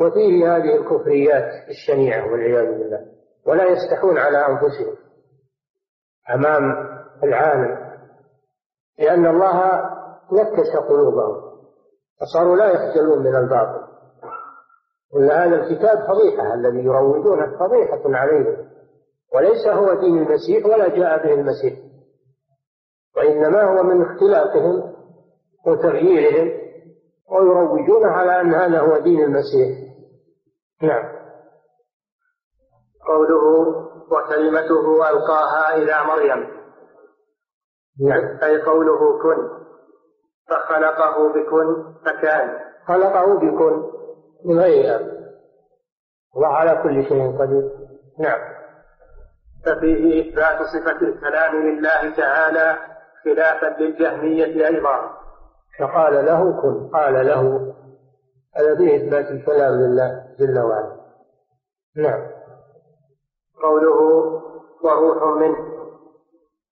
[0.00, 3.06] وفيه هذه الكفريات الشنيعة والعياذ بالله.
[3.46, 4.96] ولا يستحون على أنفسهم.
[6.34, 6.88] أمام
[7.24, 7.98] العالم.
[8.98, 9.82] لأن الله
[10.32, 11.47] نكس قلوبهم.
[12.20, 13.88] فصاروا لا يخجلون من الباطل.
[15.32, 18.68] هذا الكتاب فضيحة الذي يروجونه فضيحة عليهم.
[19.34, 21.78] وليس هو دين المسيح ولا جاء به المسيح.
[23.16, 24.94] وإنما هو من اختلافهم
[25.66, 26.68] وتغييرهم
[27.30, 29.88] ويروجون على أن هذا هو دين المسيح.
[30.82, 31.18] نعم.
[33.06, 33.44] قوله
[34.10, 36.58] وكلمته ألقاها إلى مريم.
[38.08, 38.38] نعم.
[38.42, 39.57] أي قوله كن.
[40.48, 43.82] فخلقه بكن فكان خلقه بكن
[44.44, 45.18] من غير أب
[46.36, 47.70] الله على كل شيء قدير.
[48.18, 48.40] نعم.
[49.64, 52.76] ففيه إثبات صفة الكلام لله تعالى
[53.24, 55.10] خلافا للجهمية أيضا.
[55.78, 57.74] فقال له كن قال له.
[58.56, 60.96] هذا فيه إثبات الكلام لله جل وعلا.
[61.96, 62.30] نعم.
[63.62, 64.00] قوله
[64.82, 65.78] وروح منه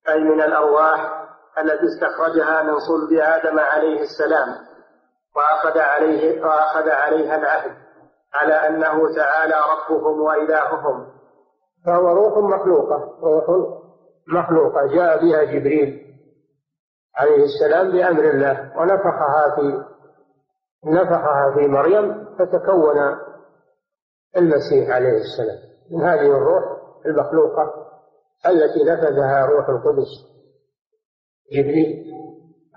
[0.09, 1.16] أي من الأرواح
[1.59, 4.49] التي استخرجها من صلب آدم عليه السلام
[5.37, 7.73] وأخذ عليه وأخذ عليها العهد
[8.35, 11.07] على أنه تعالى ربهم وإلههم.
[11.87, 13.45] فهو روح مخلوقة روح
[14.29, 14.87] مخلوقة.
[14.87, 16.03] جاء بها جبريل
[17.17, 19.85] عليه السلام بأمر الله ونفخها في
[20.87, 23.17] نفخها في مريم فتكون
[24.37, 25.59] المسيح عليه السلام.
[25.91, 26.65] من هذه الروح
[27.07, 27.75] المخلوقة
[28.47, 30.36] التي نفذها روح القدس.
[31.53, 32.07] جبريل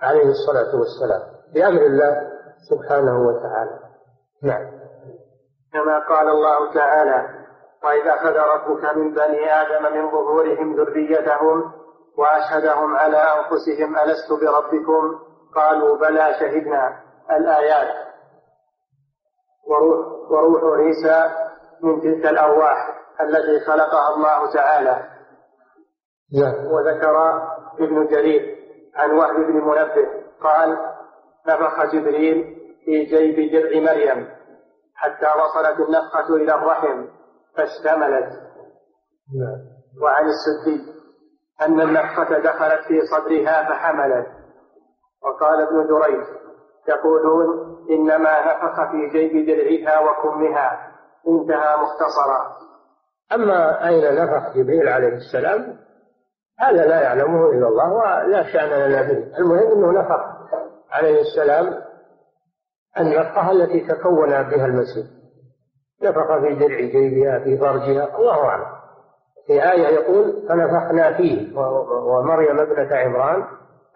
[0.01, 1.21] عليه الصلاة والسلام
[1.53, 2.29] بأمر الله
[2.69, 3.79] سبحانه وتعالى.
[4.43, 4.79] نعم.
[5.73, 7.39] كما قال الله تعالى
[7.83, 11.73] وإذا أخذ ربك من بني آدم من ظهورهم ذريتهم
[12.17, 15.19] وأشهدهم على أنفسهم ألست بربكم؟
[15.55, 16.99] قالوا بلى شهدنا
[17.31, 18.09] الآيات.
[19.67, 21.31] وروح, وروح عيسى
[21.83, 25.09] من تلك الأرواح التي خلقها الله تعالى.
[26.33, 26.65] نعم.
[26.65, 27.41] وذكر
[27.79, 28.58] ابن جرير
[28.99, 30.07] عن وهب بن منبه.
[30.41, 30.77] قال
[31.47, 32.55] نفخ جبريل
[32.85, 34.27] في جيب درع مريم
[34.95, 37.05] حتى وصلت النفخة إلى الرحم
[37.57, 38.29] فاشتملت.
[40.01, 40.99] وعن السدي
[41.61, 44.27] أن النفخة دخلت في صدرها فحملت.
[45.23, 46.25] وقال ابن جريج
[46.89, 47.47] يقولون
[47.89, 50.89] إنما نفخ في جيب درعها وكمها.
[51.27, 52.55] انتهى مختصرا.
[53.33, 55.77] أما أين نفخ جبريل عليه السلام؟
[56.59, 60.21] هذا لا يعلمه إلا الله ولا شأن لنا به المهم أنه نفخ
[60.91, 61.75] عليه السلام
[62.99, 65.05] النفخة التي تكون بها المسيح
[66.03, 68.65] نفخ في درع جيبها في فرجها الله أعلم.
[69.47, 71.59] في آية يقول فنفخنا فيه.
[71.89, 73.43] ومريم ابنة عمران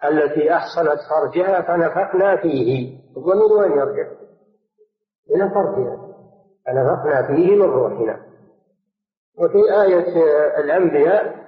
[0.04, 2.98] التي أحصنت فرجها فنفخنا فيه.
[3.16, 4.08] الضمير وين يرجع؟
[5.30, 5.98] إلى فرجها.
[6.66, 8.20] فنفخنا فيه من روحنا.
[9.38, 10.24] وفي آية
[10.58, 11.43] الأنبياء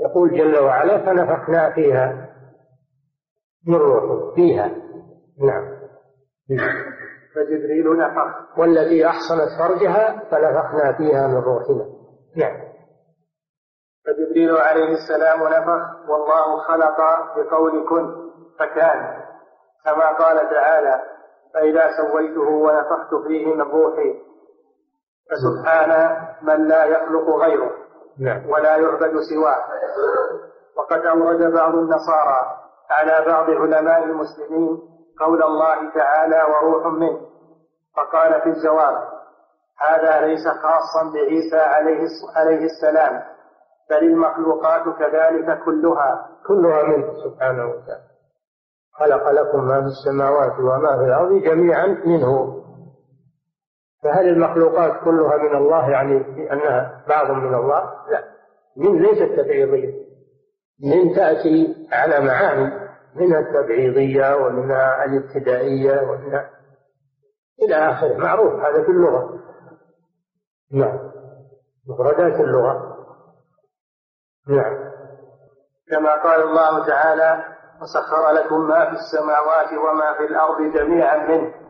[0.00, 2.28] يقول جل وعلا فنفخنا فيها
[3.66, 4.34] من روحه.
[4.34, 4.70] فيها.
[5.40, 5.74] نعم.
[7.34, 8.58] فجبريل نفخ.
[8.58, 11.86] والذي أحصنت فرجها فنفخنا فيها من روحنا.
[12.36, 12.60] نعم.
[14.06, 16.10] فجبريل عليه السلام نفخ.
[16.10, 16.96] والله خلق
[17.36, 19.24] بقول كن فكان.
[19.84, 21.02] كما قال تعالى
[21.54, 24.14] فإذا سويته ونفخت فيه من روحي.
[25.30, 27.83] فسبحان من لا يخلق غيره.
[28.18, 28.50] نعم.
[28.50, 29.64] ولا يعبد سواه.
[30.76, 32.40] وقد أورد بعض النصارى
[32.90, 34.78] على بعض علماء المسلمين
[35.20, 37.20] قول الله تعالى وروح منه
[37.96, 38.96] فقال في الجواب
[39.80, 43.22] هذا ليس خاصا بعيسى عليه عليه السلام
[43.90, 46.28] بل المخلوقات كذلك كلها.
[46.46, 48.04] كلها منه سبحانه وتعالى.
[48.98, 52.63] خلق لكم ما في السماوات وما في الأرض جميعا منه.
[54.04, 56.16] فهل المخلوقات كلها من الله؟ يعني
[56.52, 58.24] أنها بعض من الله؟ لا.
[58.76, 59.94] من ليست تبعيضية.
[60.80, 62.84] من تأتي على معاني.
[63.14, 66.50] منها التبعيضية ومنها الابتدائية ومنها
[67.62, 68.16] إلى آخره.
[68.16, 68.52] معروف.
[68.52, 69.40] هذا في اللغة.
[70.72, 70.98] نعم.
[71.88, 72.96] مفردات اللغة.
[74.48, 74.90] نعم.
[75.90, 77.44] كما قال الله تعالى
[77.82, 81.63] وسخر لكم ما في السماوات وما في الأرض جميعا منه.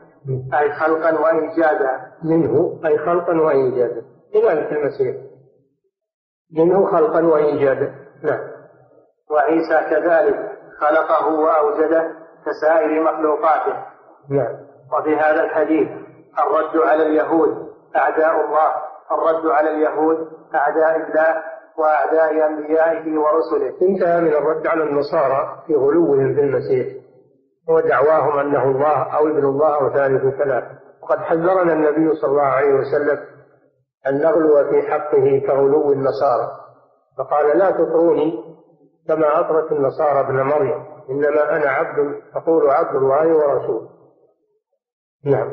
[0.54, 4.02] أي خلقا وإيجادا منه أي خلقا وإيجادا
[4.32, 5.16] كذلك المسيح
[6.56, 8.40] منه خلقا وإيجادا نعم.
[9.30, 12.10] وعيسى كذلك خلقه وأوجده
[12.46, 13.74] كسائر مخلوقاته.
[14.30, 14.56] نعم.
[14.92, 15.88] وفي هذا الحديث
[16.38, 18.72] الرد على اليهود أعداء الله.
[19.12, 21.42] الرد على اليهود أعداء الله
[21.78, 23.74] وأعداء أنبيائه ورسله.
[23.82, 27.03] انتهى من الرد على النصارى في غلوهم في المسيح.
[27.68, 32.74] ودعواهم أنه الله أو ابن الله أو ثالث ثلاثة وقد حذرنا النبي صلى الله عليه
[32.74, 33.18] وسلم
[34.06, 36.50] أن نغلو في حقه كغلو النصارى.
[37.18, 38.44] فقال لا تطروني
[39.08, 40.84] كما أطرت النصارى ابن مريم.
[41.10, 43.88] إنما أنا عبد أقول عبد الله ورسوله.
[45.24, 45.48] نعم.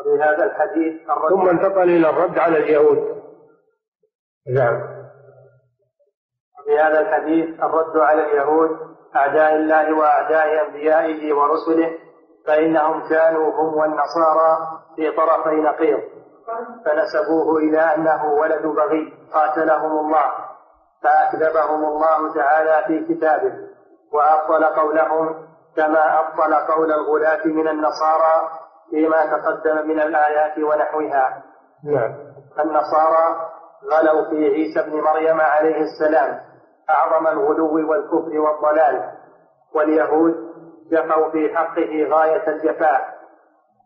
[0.00, 3.22] وفي هذا الحديث ثم انتقل إلى الرد على اليهود.
[4.54, 4.82] نعم.
[6.60, 11.90] وفي هذا الحديث الرد على اليهود أعداء الله وأعداء أنبيائه ورسله
[12.46, 14.58] فإنهم كانوا هم والنصارى
[14.96, 16.00] في طرفي نقيض.
[16.84, 20.32] فنسبوه إلى أنه ولد بغي قاتلهم الله
[21.02, 23.52] فأكذبهم الله تعالى في كتابه.
[24.12, 28.50] وأبطل قولهم كما أبطل قول الغلاة من النصارى
[28.90, 31.42] فيما تقدم من الآيات ونحوها.
[31.84, 32.14] نعم.
[32.60, 33.50] النصارى
[33.92, 36.51] غلوا في عيسى بن مريم عليه السلام.
[36.98, 39.10] أعظم الغلو والكفر والضلال
[39.74, 40.34] واليهود
[40.90, 43.22] جفوا في حقه غاية الجفاء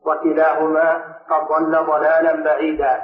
[0.07, 0.93] وكلاهما
[1.31, 3.03] قد ضل ضلالا بعيدا.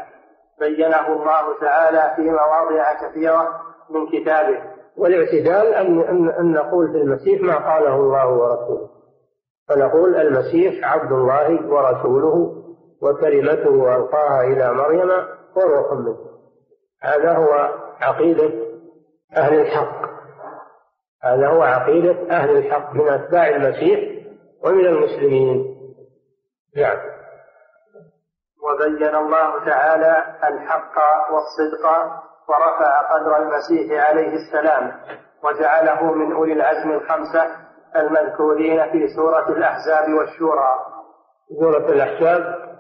[0.60, 3.60] بينه الله تعالى في مواضع كثيرة
[3.90, 4.58] من كتابه.
[4.96, 8.88] والاعتدال أن, أن, أن نقول في المسيح ما قاله الله ورسوله.
[9.68, 12.62] فنقول المسيح عبد الله ورسوله
[13.02, 15.10] وكلمته ألقاها إلى مريم
[15.56, 16.16] وروح منه.
[17.02, 17.68] هذا هو
[18.00, 18.52] عقيدة
[19.36, 20.02] أهل الحق.
[21.24, 24.24] هذا هو عقيدة أهل الحق من أتباع المسيح
[24.64, 25.76] ومن المسلمين.
[26.76, 26.96] نعم.
[28.62, 30.94] وبين الله تعالى الحق
[31.32, 31.86] والصدق
[32.48, 34.92] ورفع قدر المسيح عليه السلام
[35.44, 37.56] وجعله من أولي العزم الخمسة
[37.96, 40.78] المذكورين في سورة الأحزاب والشورى.
[41.60, 42.71] سورة الأحزاب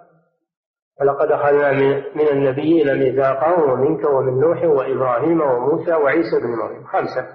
[1.02, 1.72] ولقد أخذنا
[2.14, 6.84] من النبيين ميثاقهم ومنك ومن نوح وإبراهيم وموسى وعيسى بن مريم.
[6.84, 7.26] خمسة.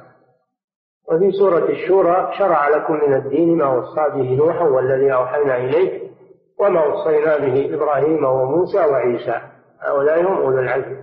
[1.11, 6.11] وفي سورة الشورى شرع لكم من الدين ما وصى به نوح والذي أوحينا إليك
[6.59, 9.41] وما وصينا به إبراهيم وموسى وعيسى.
[9.81, 10.97] هؤلاء هم أولو العزم.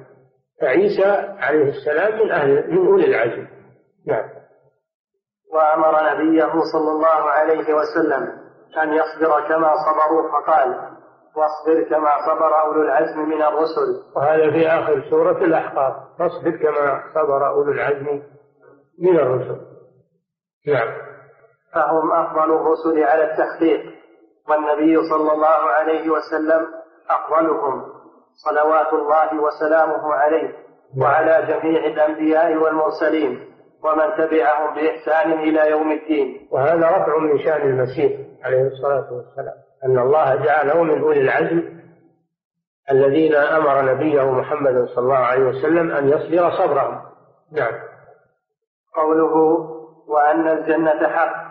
[0.61, 3.47] فعيسى عليه السلام من أهل من أولي العزم.
[4.07, 4.28] نعم.
[5.55, 8.45] وأمر نبيه صلى الله عليه وسلم
[8.82, 10.93] أن يصبر كما صبروا فقال
[11.36, 14.02] واصبر كما صبر أولو العزم من الرسل.
[14.16, 15.94] وهذا في آخر سورة الأحقاف.
[16.19, 18.23] فاصبر كما صبر أولو العزم
[19.02, 19.61] من الرسل.
[20.69, 20.89] نعم.
[21.74, 23.81] فهم أفضل الرسل على التحقيق
[24.48, 26.66] والنبي صلى الله عليه وسلم
[27.11, 27.85] أفضلهم.
[28.44, 30.52] صلوات الله وسلامه عليه
[31.01, 33.55] وعلى جميع الأنبياء والمرسلين
[33.85, 36.48] ومن تبعهم بإحسان إلى يوم الدين.
[36.52, 38.12] وهذا رفع من شأن المسيح
[38.44, 39.55] عليه الصلاة والسلام.
[39.85, 41.74] أن الله جعله من أولي العزم
[42.90, 47.02] الذين أمر نبيه محمد صلى الله عليه وسلم أن يصبر صبرهم.
[47.52, 47.73] نعم.
[48.97, 49.35] قوله
[50.09, 51.44] وأن الجنة حق.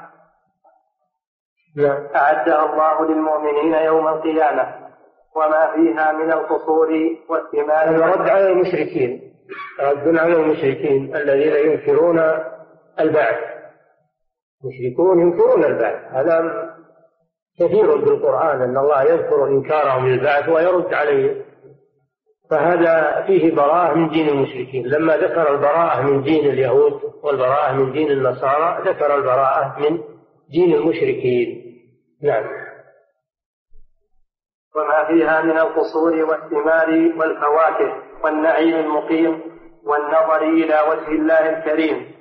[1.77, 2.07] نعم.
[2.15, 4.83] أعدها الله للمؤمنين يوم القيامة.
[5.35, 6.89] وما فيها من القصور
[7.29, 7.89] والثمار.
[7.89, 9.33] هذا رد على المشركين.
[9.79, 12.19] رد على المشركين الذين ينكرون
[12.99, 13.37] البعث.
[14.63, 16.13] المشركون ينكرون البعث.
[16.13, 16.72] هذا
[17.59, 21.45] كثير بالقرآن أن الله يذكر إنكارهم للبعث ويرد عليه.
[22.49, 24.87] فهذا فيه براءة من دين المشركين.
[24.87, 29.99] لما ذكر البراءة من دين اليهود والبراءة من دين النصارى ذكر البراءة من
[30.51, 31.63] دين المشركين.
[32.23, 32.43] نعم.
[34.75, 39.41] وما فيها من القصور والثمار والفواكه والنعيم المقيم
[39.85, 42.13] والنظر إلى وجه الله الكريم.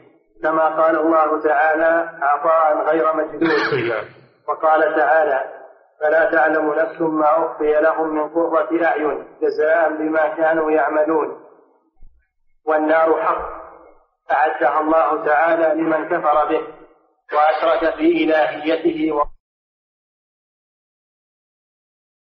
[0.42, 5.44] كما قال الله تعالى عطاء غير مجدود وقال تعالى
[6.01, 11.43] فلا تعلم نفس ما أخفي لهم من قرة أعين جزاء بما كانوا يعملون.
[12.66, 13.62] والنار حق
[14.31, 16.66] أعدها الله تعالى لمن كفر به
[17.32, 19.12] وأشرك في إلهيته